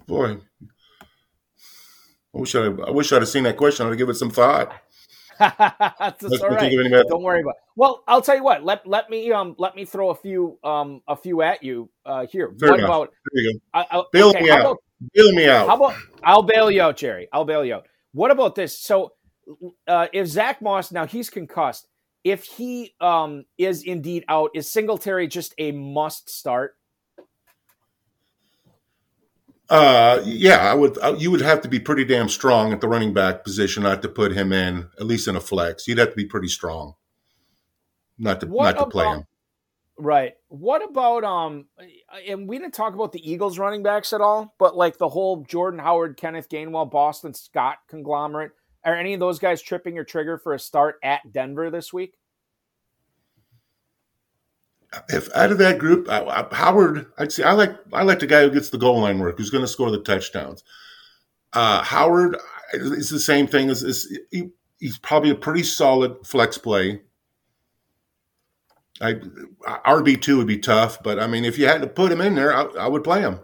Boy, 0.08 0.38
I 0.62 2.40
wish 2.40 2.56
I, 2.56 2.66
I 2.66 2.92
wish 2.92 3.12
I'd 3.12 3.22
have 3.22 3.30
seen 3.30 3.44
that 3.44 3.58
question. 3.58 3.88
I'd 3.88 3.98
give 3.98 4.10
it 4.10 4.16
some 4.16 4.32
thought. 4.32 4.74
That's 5.40 6.24
all 6.42 6.50
right. 6.50 6.72
Don't 7.10 7.22
worry 7.22 7.42
about. 7.42 7.56
It. 7.56 7.62
Well, 7.76 8.04
I'll 8.08 8.22
tell 8.22 8.38
you 8.38 8.44
what. 8.44 8.64
Let 8.64 8.88
let 8.88 9.10
me 9.10 9.32
um 9.34 9.56
let 9.58 9.76
me 9.76 9.84
throw 9.84 10.10
a 10.10 10.16
few 10.16 10.58
um 10.64 11.02
a 11.08 11.16
few 11.16 11.42
at 11.42 11.62
you 11.62 11.90
uh 12.06 12.26
here. 12.26 12.54
Fair 12.58 12.70
what 12.70 12.80
enough. 12.80 12.90
about? 12.90 13.14
There 13.34 13.44
you 13.44 13.54
go. 13.54 13.60
I, 13.74 13.86
I, 13.92 14.04
bail 14.14 14.30
okay, 14.30 14.42
me 14.44 14.50
out. 14.50 14.62
About, 14.62 14.78
bail 15.14 15.32
me 15.34 15.48
out. 15.48 15.68
How 15.68 15.76
about 15.76 15.96
I'll 16.24 16.44
bail 16.44 16.72
you 16.72 16.82
out, 16.82 16.96
Jerry. 16.96 17.28
I'll 17.34 17.44
bail 17.44 17.66
you 17.66 17.76
out. 17.76 17.88
What 18.14 18.32
about 18.32 18.56
this? 18.56 18.80
So, 18.80 19.12
uh, 19.88 20.08
if 20.14 20.28
Zack 20.28 20.62
Moss 20.62 20.92
now 20.92 21.06
he's 21.06 21.30
concussed, 21.30 21.88
if 22.24 22.44
he 22.44 22.94
um 23.00 23.46
is 23.58 23.84
indeed 23.84 24.26
out, 24.28 24.52
is 24.54 24.72
Singletary 24.72 25.28
just 25.28 25.54
a 25.58 25.72
must 25.72 26.30
start? 26.30 26.76
Uh, 29.70 30.22
yeah, 30.26 30.60
I 30.60 30.76
would. 30.76 30.98
Uh, 31.00 31.16
you 31.18 31.32
would 31.32 31.42
have 31.42 31.62
to 31.62 31.68
be 31.68 31.80
pretty 31.80 32.06
damn 32.06 32.30
strong 32.30 32.72
at 32.72 32.82
the 32.82 32.88
running 32.88 33.14
back 33.14 33.44
position 33.44 33.84
not 33.84 34.02
to 34.04 34.10
put 34.10 34.32
him 34.32 34.54
in 34.54 34.90
at 35.00 35.08
least 35.08 35.28
in 35.28 35.36
a 35.36 35.42
flex. 35.42 35.88
You'd 35.88 35.98
have 35.98 36.12
to 36.12 36.16
be 36.16 36.26
pretty 36.26 36.50
strong, 36.50 36.94
not 38.18 38.42
to 38.42 38.48
what 38.48 38.66
not 38.66 38.74
about, 38.76 38.84
to 38.84 38.90
play 38.92 39.08
him. 39.08 39.26
Right. 39.98 40.34
What 40.50 40.88
about 40.88 41.24
um? 41.24 41.66
And 42.28 42.48
we 42.48 42.60
didn't 42.60 42.76
talk 42.76 42.94
about 42.94 43.12
the 43.12 43.32
Eagles 43.32 43.58
running 43.58 43.82
backs 43.82 44.14
at 44.14 44.22
all, 44.22 44.54
but 44.60 44.76
like 44.76 44.98
the 44.98 45.10
whole 45.10 45.44
Jordan 45.44 45.80
Howard, 45.80 46.18
Kenneth 46.18 46.50
Gainwell, 46.50 46.92
Boston 46.92 47.34
Scott 47.34 47.78
conglomerate. 47.88 48.52
Are 48.86 48.96
any 48.96 49.14
of 49.14 49.20
those 49.20 49.40
guys 49.40 49.62
tripping 49.62 49.96
your 49.96 50.04
trigger 50.04 50.38
for 50.38 50.54
a 50.54 50.60
start 50.60 51.00
at 51.04 51.32
Denver 51.32 51.70
this 51.70 51.92
week? 51.92 52.14
if 55.10 55.34
out 55.36 55.52
of 55.52 55.58
that 55.58 55.78
group, 55.78 56.10
I, 56.10 56.24
I, 56.24 56.56
Howard, 56.56 57.08
I'd 57.18 57.32
say 57.32 57.44
I 57.44 57.54
like 57.54 57.76
I 57.94 58.04
like 58.04 58.20
the 58.20 58.28
guy 58.28 58.42
who 58.42 58.52
gets 58.52 58.70
the 58.70 58.78
goal 58.78 59.00
line 59.00 59.20
work, 59.20 59.38
who's 59.38 59.50
going 59.50 59.64
to 59.64 59.68
score 59.68 59.92
the 59.92 60.00
touchdowns. 60.00 60.64
Uh, 61.54 61.84
Howard 61.84 62.38
is 62.74 63.10
the 63.10 63.20
same 63.20 63.48
thing 63.48 63.70
as, 63.70 63.84
as 63.84 64.08
he, 64.32 64.50
he's 64.80 64.98
probably 64.98 65.30
a 65.30 65.36
pretty 65.36 65.64
solid 65.64 66.16
flex 66.26 66.58
play. 66.58 67.02
I 69.02 69.14
RB 69.86 70.22
two 70.22 70.38
would 70.38 70.48
be 70.48 70.58
tough, 70.58 71.02
but 71.04 71.20
I 71.20 71.28
mean, 71.28 71.46
if 71.46 71.58
you 71.58 71.68
had 71.68 71.82
to 71.82 71.88
put 71.88 72.12
him 72.12 72.22
in 72.22 72.36
there, 72.36 72.54
I, 72.54 72.64
I 72.80 72.88
would 72.88 73.04
play 73.04 73.22
him. 73.22 73.40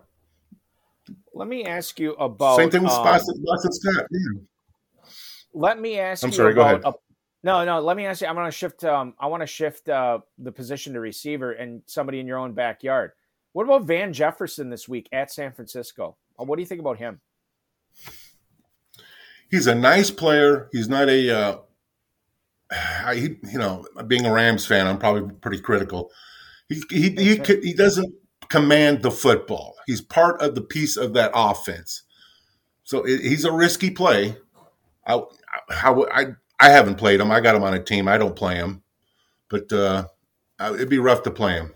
Let 1.33 1.47
me 1.47 1.65
ask 1.65 1.99
you 1.99 2.13
about 2.13 2.57
same 2.57 2.69
thing 2.69 2.83
with 2.83 2.91
um, 2.91 3.03
Boston 3.03 3.71
Scott. 3.71 4.05
Yeah. 4.11 4.41
Let 5.53 5.79
me 5.79 5.99
ask 5.99 6.23
I'm 6.23 6.29
you 6.29 6.35
sorry, 6.35 6.53
about 6.53 6.83
a, 6.85 6.93
no, 7.43 7.65
no. 7.65 7.79
Let 7.79 7.97
me 7.97 8.05
ask 8.05 8.21
you. 8.21 8.27
I'm 8.27 8.35
going 8.35 8.45
to 8.45 8.51
shift. 8.51 8.83
Um, 8.83 9.13
I 9.19 9.27
want 9.27 9.41
to 9.41 9.47
shift 9.47 9.89
uh, 9.89 10.19
the 10.37 10.51
position 10.51 10.93
to 10.93 10.99
receiver 10.99 11.53
and 11.53 11.81
somebody 11.85 12.19
in 12.19 12.27
your 12.27 12.37
own 12.37 12.53
backyard. 12.53 13.11
What 13.53 13.63
about 13.63 13.83
Van 13.83 14.13
Jefferson 14.13 14.69
this 14.69 14.87
week 14.87 15.09
at 15.11 15.31
San 15.31 15.51
Francisco? 15.51 16.17
Uh, 16.39 16.43
what 16.43 16.55
do 16.55 16.61
you 16.61 16.67
think 16.67 16.81
about 16.81 16.97
him? 16.97 17.19
He's 19.49 19.67
a 19.67 19.75
nice 19.75 20.09
player. 20.09 20.69
He's 20.71 20.87
not 20.87 21.09
a, 21.09 21.29
uh, 21.29 21.57
he, 23.13 23.35
you 23.51 23.59
know, 23.59 23.85
being 24.07 24.25
a 24.25 24.31
Rams 24.31 24.65
fan, 24.65 24.87
I'm 24.87 24.97
probably 24.97 25.35
pretty 25.41 25.59
critical. 25.59 26.11
He 26.69 26.81
he 26.89 27.09
he, 27.09 27.35
he 27.61 27.73
doesn't 27.73 28.13
command 28.47 29.01
the 29.01 29.11
football. 29.11 29.75
He's 29.87 29.99
part 29.99 30.41
of 30.41 30.55
the 30.55 30.61
piece 30.61 30.95
of 30.95 31.13
that 31.13 31.31
offense. 31.33 32.03
So 32.83 33.03
he's 33.03 33.45
a 33.45 33.51
risky 33.51 33.89
play. 33.89 34.37
I, 35.05 35.21
how 35.69 36.05
I 36.11 36.27
I 36.59 36.69
haven't 36.69 36.95
played 36.95 37.19
him. 37.19 37.31
I 37.31 37.41
got 37.41 37.55
him 37.55 37.63
on 37.63 37.73
a 37.73 37.83
team. 37.83 38.07
I 38.07 38.17
don't 38.17 38.35
play 38.35 38.55
him, 38.55 38.83
but 39.49 39.71
uh, 39.71 40.05
it'd 40.59 40.89
be 40.89 40.99
rough 40.99 41.23
to 41.23 41.31
play 41.31 41.53
him. 41.53 41.73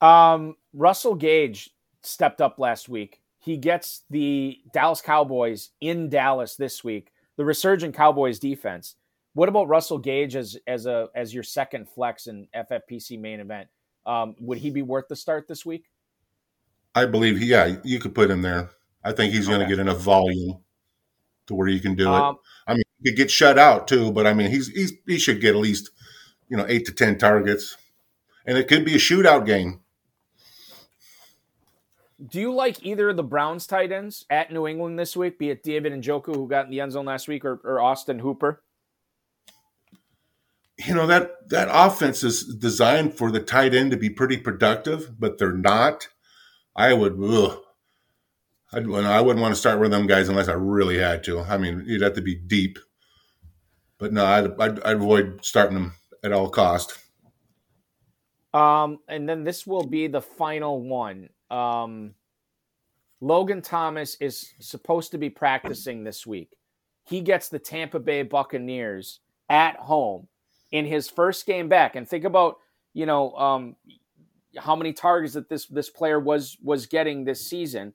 Um, 0.00 0.56
Russell 0.72 1.14
Gage 1.14 1.70
stepped 2.02 2.40
up 2.40 2.58
last 2.58 2.88
week. 2.88 3.20
He 3.40 3.56
gets 3.56 4.04
the 4.10 4.60
Dallas 4.72 5.00
Cowboys 5.00 5.70
in 5.80 6.08
Dallas 6.08 6.56
this 6.56 6.84
week. 6.84 7.12
The 7.36 7.44
resurgent 7.44 7.94
Cowboys 7.94 8.38
defense. 8.38 8.94
What 9.34 9.48
about 9.48 9.68
Russell 9.68 9.98
Gage 9.98 10.36
as 10.36 10.56
as 10.66 10.86
a 10.86 11.08
as 11.14 11.34
your 11.34 11.42
second 11.42 11.88
flex 11.88 12.28
in 12.28 12.46
FFPC 12.54 13.18
main 13.18 13.40
event? 13.40 13.68
Um, 14.06 14.36
would 14.38 14.58
he 14.58 14.70
be 14.70 14.82
worth 14.82 15.08
the 15.08 15.16
start 15.16 15.48
this 15.48 15.66
week? 15.66 15.86
I 16.94 17.06
believe 17.06 17.38
he. 17.38 17.46
Yeah, 17.46 17.76
you 17.82 17.98
could 17.98 18.14
put 18.14 18.30
him 18.30 18.42
there. 18.42 18.70
I 19.02 19.12
think 19.12 19.34
he's 19.34 19.48
going 19.48 19.60
to 19.60 19.66
get 19.66 19.78
enough 19.78 19.98
volume 19.98 20.64
to 21.46 21.54
where 21.54 21.68
you 21.68 21.80
can 21.80 21.94
do 21.94 22.08
um, 22.08 22.34
it. 22.34 22.40
I 22.66 22.74
mean, 22.74 22.82
he 23.02 23.10
could 23.10 23.16
get 23.16 23.30
shut 23.30 23.58
out 23.58 23.88
too, 23.88 24.12
but 24.12 24.26
I 24.26 24.34
mean, 24.34 24.50
he's, 24.50 24.68
he's 24.68 24.92
he 25.06 25.18
should 25.18 25.40
get 25.40 25.54
at 25.54 25.60
least 25.60 25.90
you 26.48 26.56
know 26.56 26.66
eight 26.68 26.86
to 26.86 26.92
ten 26.92 27.18
targets, 27.18 27.76
and 28.46 28.58
it 28.58 28.68
could 28.68 28.84
be 28.84 28.94
a 28.94 28.98
shootout 28.98 29.46
game. 29.46 29.80
Do 32.26 32.40
you 32.40 32.54
like 32.54 32.84
either 32.84 33.10
of 33.10 33.16
the 33.16 33.22
Browns 33.22 33.66
tight 33.66 33.92
ends 33.92 34.24
at 34.30 34.52
New 34.52 34.66
England 34.66 34.98
this 34.98 35.16
week, 35.16 35.38
be 35.38 35.50
it 35.50 35.62
David 35.62 35.92
and 35.92 36.02
Njoku, 36.02 36.34
who 36.34 36.48
got 36.48 36.64
in 36.64 36.70
the 36.70 36.80
end 36.80 36.92
zone 36.92 37.04
last 37.04 37.28
week, 37.28 37.44
or, 37.44 37.60
or 37.64 37.80
Austin 37.80 38.20
Hooper? 38.20 38.62
You 40.78 40.94
know 40.94 41.06
that 41.06 41.48
that 41.50 41.68
offense 41.70 42.24
is 42.24 42.44
designed 42.44 43.14
for 43.14 43.30
the 43.30 43.40
tight 43.40 43.74
end 43.74 43.90
to 43.90 43.96
be 43.96 44.10
pretty 44.10 44.36
productive, 44.36 45.20
but 45.20 45.38
they're 45.38 45.52
not. 45.52 46.08
I 46.76 46.92
would, 46.92 47.16
ugh, 47.22 47.60
I'd, 48.74 48.88
I 48.88 49.20
wouldn't 49.20 49.42
want 49.42 49.54
to 49.54 49.60
start 49.60 49.80
with 49.80 49.90
them 49.90 50.06
guys 50.06 50.28
unless 50.28 50.48
I 50.48 50.54
really 50.54 50.98
had 50.98 51.24
to. 51.24 51.40
I 51.40 51.58
mean, 51.58 51.84
you'd 51.86 52.02
have 52.02 52.14
to 52.14 52.22
be 52.22 52.34
deep 52.34 52.78
but 53.98 54.12
no, 54.12 54.24
I'd, 54.26 54.60
I'd, 54.60 54.80
I'd 54.82 54.96
avoid 54.96 55.42
starting 55.42 55.74
them 55.74 55.94
at 56.22 56.32
all 56.32 56.48
cost. 56.48 56.98
Um, 58.52 58.98
and 59.08 59.28
then 59.28 59.44
this 59.44 59.66
will 59.66 59.86
be 59.86 60.06
the 60.06 60.20
final 60.20 60.82
one. 60.82 61.28
Um, 61.50 62.14
Logan 63.20 63.62
Thomas 63.62 64.16
is 64.20 64.52
supposed 64.60 65.10
to 65.12 65.18
be 65.18 65.30
practicing 65.30 66.04
this 66.04 66.26
week. 66.26 66.50
He 67.06 67.20
gets 67.20 67.48
the 67.48 67.58
Tampa 67.58 67.98
Bay 67.98 68.22
Buccaneers 68.22 69.20
at 69.48 69.76
home 69.76 70.28
in 70.72 70.84
his 70.84 71.08
first 71.08 71.46
game 71.46 71.68
back. 71.68 71.96
And 71.96 72.08
think 72.08 72.24
about, 72.24 72.58
you 72.92 73.06
know, 73.06 73.34
um, 73.36 73.76
how 74.56 74.76
many 74.76 74.92
targets 74.92 75.34
that 75.34 75.48
this 75.48 75.66
this 75.66 75.90
player 75.90 76.20
was 76.20 76.56
was 76.62 76.86
getting 76.86 77.24
this 77.24 77.48
season. 77.48 77.92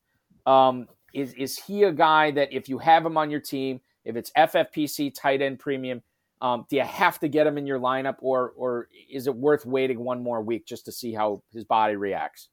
Um, 0.49 0.87
is 1.13 1.33
is 1.33 1.57
he 1.57 1.83
a 1.83 1.91
guy 1.91 2.31
that 2.31 2.51
if 2.51 2.69
you 2.69 2.77
have 2.79 3.05
him 3.05 3.17
on 3.17 3.29
your 3.29 3.39
team, 3.39 3.81
if 4.05 4.15
it's 4.15 4.31
FFPC 4.37 5.13
tight 5.13 5.41
end 5.41 5.59
premium, 5.59 6.01
um, 6.41 6.65
do 6.69 6.77
you 6.77 6.83
have 6.83 7.19
to 7.19 7.27
get 7.27 7.45
him 7.45 7.57
in 7.57 7.67
your 7.67 7.79
lineup, 7.79 8.15
or 8.19 8.53
or 8.55 8.87
is 9.11 9.27
it 9.27 9.35
worth 9.35 9.65
waiting 9.65 9.99
one 9.99 10.23
more 10.23 10.41
week 10.41 10.65
just 10.65 10.85
to 10.85 10.91
see 10.91 11.13
how 11.13 11.43
his 11.53 11.63
body 11.63 11.95
reacts? 11.95 12.49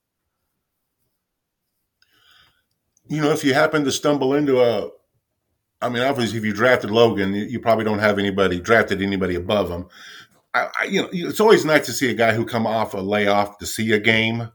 You 3.09 3.23
know, 3.23 3.31
if 3.31 3.45
you 3.45 3.55
happen 3.55 3.85
to 3.85 3.93
stumble 3.93 4.35
into 4.35 4.61
a 4.61 4.91
I 5.81 5.89
mean, 5.89 6.03
obviously, 6.03 6.39
if 6.39 6.45
you 6.45 6.53
drafted 6.53 6.91
Logan, 6.91 7.35
you, 7.35 7.45
you 7.45 7.61
probably 7.61 7.85
don't 7.85 7.99
have 7.99 8.19
anybody 8.19 8.61
drafted 8.61 9.03
anybody 9.03 9.35
above 9.35 9.71
him. 9.71 9.87
I, 10.55 10.85
you 10.89 11.03
know, 11.03 11.09
it's 11.13 11.39
always 11.39 11.67
nice 11.67 11.85
to 11.85 11.93
see 11.93 12.11
a 12.11 12.15
guy 12.15 12.33
who 12.33 12.47
come 12.47 12.67
off 12.67 12.95
a 12.95 12.99
layoff 12.99 13.59
to 13.59 13.67
see 13.67 13.93
a 13.93 13.99
game, 13.99 14.51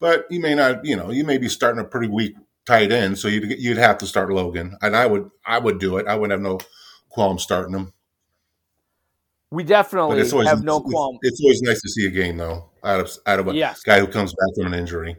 but 0.00 0.26
you 0.28 0.40
may 0.40 0.56
not. 0.56 0.84
You 0.84 0.96
know, 0.96 1.12
you 1.12 1.24
may 1.24 1.38
be 1.38 1.48
starting 1.48 1.80
a 1.80 1.84
pretty 1.84 2.08
weak 2.08 2.34
tight 2.66 2.92
end, 2.92 3.18
so 3.18 3.28
you'd 3.28 3.58
you'd 3.58 3.76
have 3.76 3.98
to 3.98 4.06
start 4.06 4.30
Logan, 4.30 4.76
and 4.82 4.96
I 4.96 5.06
would 5.06 5.30
I 5.44 5.58
would 5.58 5.78
do 5.78 5.98
it. 5.98 6.06
I 6.06 6.14
wouldn't 6.14 6.32
have 6.32 6.40
no 6.40 6.60
qualm 7.10 7.38
starting 7.38 7.74
him. 7.74 7.92
We 9.50 9.62
definitely 9.62 10.20
always, 10.20 10.48
have 10.48 10.64
no 10.64 10.80
qualm. 10.80 11.18
It's, 11.22 11.34
it's, 11.34 11.44
always 11.44 11.62
nice 11.62 11.80
to 11.80 11.88
see 11.88 12.06
a 12.06 12.10
game 12.10 12.36
though 12.36 12.70
out 12.82 13.00
of 13.00 13.10
out 13.26 13.38
of 13.38 13.48
a 13.48 13.54
yes. 13.54 13.82
guy 13.82 14.00
who 14.00 14.06
comes 14.06 14.32
back 14.32 14.48
from 14.56 14.72
an 14.72 14.78
injury. 14.78 15.16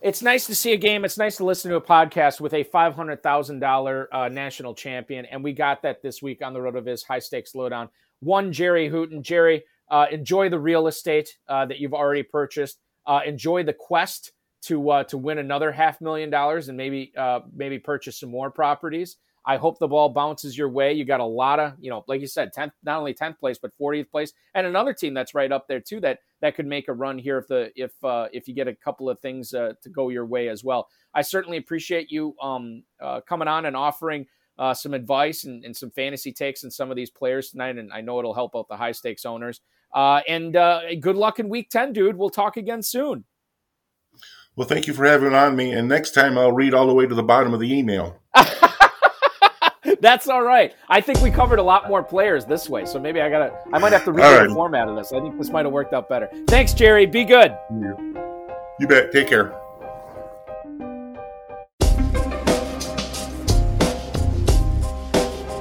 It's 0.00 0.20
nice 0.20 0.46
to 0.48 0.54
see 0.56 0.72
a 0.72 0.76
game. 0.76 1.04
It's 1.04 1.16
nice 1.16 1.36
to 1.36 1.44
listen 1.44 1.70
to 1.70 1.76
a 1.76 1.80
podcast 1.80 2.40
with 2.40 2.54
a 2.54 2.64
five 2.64 2.94
hundred 2.94 3.22
thousand 3.22 3.62
uh, 3.62 4.28
national 4.28 4.74
champion, 4.74 5.26
and 5.26 5.44
we 5.44 5.52
got 5.52 5.82
that 5.82 6.02
this 6.02 6.20
week 6.20 6.42
on 6.42 6.52
the 6.52 6.60
road 6.60 6.74
of 6.74 6.84
his 6.84 7.04
High 7.04 7.20
Stakes 7.20 7.54
Lowdown. 7.54 7.88
One 8.18 8.52
Jerry 8.52 8.90
Hooton. 8.90 9.22
Jerry, 9.22 9.62
uh, 9.88 10.06
enjoy 10.10 10.48
the 10.48 10.58
real 10.58 10.88
estate 10.88 11.36
uh, 11.48 11.66
that 11.66 11.78
you've 11.78 11.94
already 11.94 12.24
purchased. 12.24 12.80
Uh, 13.06 13.20
enjoy 13.24 13.62
the 13.62 13.72
quest 13.72 14.32
to 14.62 14.90
uh, 14.90 15.04
to 15.04 15.18
win 15.18 15.38
another 15.38 15.72
half 15.72 16.00
million 16.00 16.30
dollars 16.30 16.68
and 16.68 16.76
maybe 16.76 17.12
uh, 17.16 17.40
maybe 17.54 17.78
purchase 17.78 18.20
some 18.20 18.30
more 18.30 18.50
properties. 18.50 19.16
I 19.44 19.56
hope 19.56 19.78
the 19.78 19.88
ball 19.88 20.08
bounces 20.08 20.56
your 20.56 20.68
way. 20.68 20.92
You 20.92 21.04
got 21.04 21.18
a 21.18 21.24
lot 21.24 21.58
of, 21.58 21.72
you 21.80 21.90
know, 21.90 22.04
like 22.06 22.20
you 22.20 22.28
said, 22.28 22.54
10th, 22.54 22.70
not 22.84 22.98
only 22.98 23.12
10th 23.12 23.40
place, 23.40 23.58
but 23.58 23.72
40th 23.76 24.08
place, 24.08 24.32
and 24.54 24.68
another 24.68 24.92
team 24.92 25.14
that's 25.14 25.34
right 25.34 25.50
up 25.50 25.66
there 25.66 25.80
too 25.80 26.00
that 26.00 26.20
that 26.40 26.54
could 26.54 26.66
make 26.66 26.86
a 26.88 26.92
run 26.92 27.18
here 27.18 27.38
if 27.38 27.48
the 27.48 27.72
if 27.74 27.92
uh, 28.04 28.28
if 28.32 28.46
you 28.46 28.54
get 28.54 28.68
a 28.68 28.74
couple 28.74 29.08
of 29.08 29.18
things 29.20 29.52
uh, 29.54 29.72
to 29.82 29.88
go 29.88 30.08
your 30.08 30.26
way 30.26 30.48
as 30.48 30.62
well. 30.62 30.88
I 31.14 31.22
certainly 31.22 31.56
appreciate 31.58 32.10
you 32.10 32.34
um, 32.40 32.84
uh, 33.00 33.20
coming 33.20 33.48
on 33.48 33.66
and 33.66 33.76
offering 33.76 34.26
uh, 34.58 34.74
some 34.74 34.94
advice 34.94 35.44
and, 35.44 35.64
and, 35.64 35.74
some 35.74 35.90
fantasy 35.90 36.30
takes 36.30 36.62
on 36.62 36.70
some 36.70 36.90
of 36.90 36.96
these 36.96 37.10
players 37.10 37.50
tonight, 37.50 37.78
and 37.78 37.92
I 37.92 38.00
know 38.00 38.18
it'll 38.18 38.34
help 38.34 38.54
out 38.54 38.68
the 38.68 38.76
high 38.76 38.92
stakes 38.92 39.24
owners. 39.24 39.60
Uh, 39.94 40.20
and 40.28 40.56
uh, 40.56 40.80
good 41.00 41.16
luck 41.16 41.38
in 41.38 41.48
week 41.48 41.70
10, 41.70 41.92
dude. 41.92 42.16
We'll 42.16 42.30
talk 42.30 42.56
again 42.56 42.82
soon. 42.82 43.24
Well, 44.54 44.68
thank 44.68 44.86
you 44.86 44.92
for 44.92 45.06
having 45.06 45.32
on 45.32 45.56
me, 45.56 45.72
and 45.72 45.88
next 45.88 46.10
time 46.10 46.36
I'll 46.36 46.52
read 46.52 46.74
all 46.74 46.86
the 46.86 46.92
way 46.92 47.06
to 47.06 47.14
the 47.14 47.22
bottom 47.22 47.54
of 47.54 47.60
the 47.60 47.72
email. 47.72 48.20
That's 50.00 50.28
all 50.28 50.42
right. 50.42 50.74
I 50.90 51.00
think 51.00 51.22
we 51.22 51.30
covered 51.30 51.58
a 51.58 51.62
lot 51.62 51.88
more 51.88 52.02
players 52.02 52.44
this 52.44 52.68
way, 52.68 52.84
so 52.84 52.98
maybe 53.00 53.22
I 53.22 53.30
gotta. 53.30 53.58
I 53.72 53.78
might 53.78 53.92
have 53.92 54.04
to 54.04 54.12
read 54.12 54.24
right. 54.24 54.48
the 54.48 54.54
format 54.54 54.88
of 54.88 54.96
this. 54.96 55.10
I 55.12 55.20
think 55.20 55.38
this 55.38 55.48
might 55.48 55.64
have 55.64 55.72
worked 55.72 55.94
out 55.94 56.08
better. 56.08 56.28
Thanks, 56.48 56.74
Jerry. 56.74 57.06
Be 57.06 57.24
good. 57.24 57.56
You 58.78 58.86
bet. 58.86 59.10
Take 59.10 59.28
care. 59.28 59.54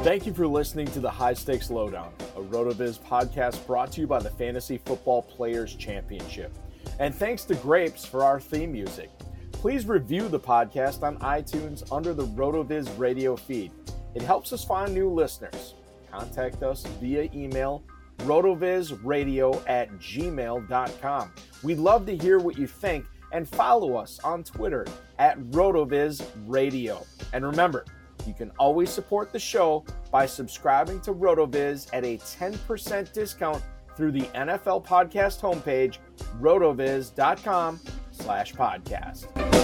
Thank 0.03 0.25
you 0.25 0.33
for 0.33 0.47
listening 0.47 0.87
to 0.87 0.99
the 0.99 1.11
High 1.11 1.33
Stakes 1.33 1.69
Lowdown, 1.69 2.11
a 2.35 2.41
RotoViz 2.41 2.99
podcast 2.99 3.65
brought 3.65 3.91
to 3.93 4.01
you 4.01 4.07
by 4.07 4.19
the 4.19 4.31
Fantasy 4.31 4.79
Football 4.79 5.21
Players 5.21 5.75
Championship. 5.75 6.51
And 6.99 7.13
thanks 7.13 7.43
to 7.45 7.55
Grapes 7.55 8.05
for 8.05 8.23
our 8.23 8.39
theme 8.39 8.71
music. 8.71 9.09
Please 9.51 9.85
review 9.85 10.27
the 10.27 10.39
podcast 10.39 11.03
on 11.03 11.17
iTunes 11.19 11.89
under 11.91 12.13
the 12.13 12.25
RotoViz 12.27 12.97
radio 12.97 13.35
feed. 13.35 13.71
It 14.15 14.21
helps 14.21 14.53
us 14.53 14.63
find 14.63 14.93
new 14.93 15.09
listeners. 15.09 15.75
Contact 16.11 16.63
us 16.63 16.85
via 16.99 17.29
email 17.33 17.83
rotovizradio 18.19 19.63
at 19.67 19.91
gmail.com. 19.93 21.31
We'd 21.63 21.79
love 21.79 22.05
to 22.05 22.15
hear 22.15 22.39
what 22.39 22.57
you 22.57 22.67
think 22.67 23.05
and 23.31 23.47
follow 23.47 23.95
us 23.95 24.19
on 24.23 24.43
Twitter 24.43 24.85
at 25.19 25.39
rotovizradio. 25.51 27.05
And 27.33 27.45
remember, 27.45 27.85
you 28.27 28.33
can 28.33 28.51
always 28.59 28.89
support 28.89 29.31
the 29.31 29.39
show 29.39 29.85
by 30.11 30.25
subscribing 30.25 31.01
to 31.01 31.13
RotoViz 31.13 31.89
at 31.93 32.03
a 32.03 32.17
10% 32.17 33.13
discount 33.13 33.63
through 34.01 34.11
the 34.11 34.25
NFL 34.33 34.83
podcast 34.83 35.41
homepage, 35.41 35.99
rotoviz.com 36.41 37.79
slash 38.09 38.51
podcast. 38.55 39.60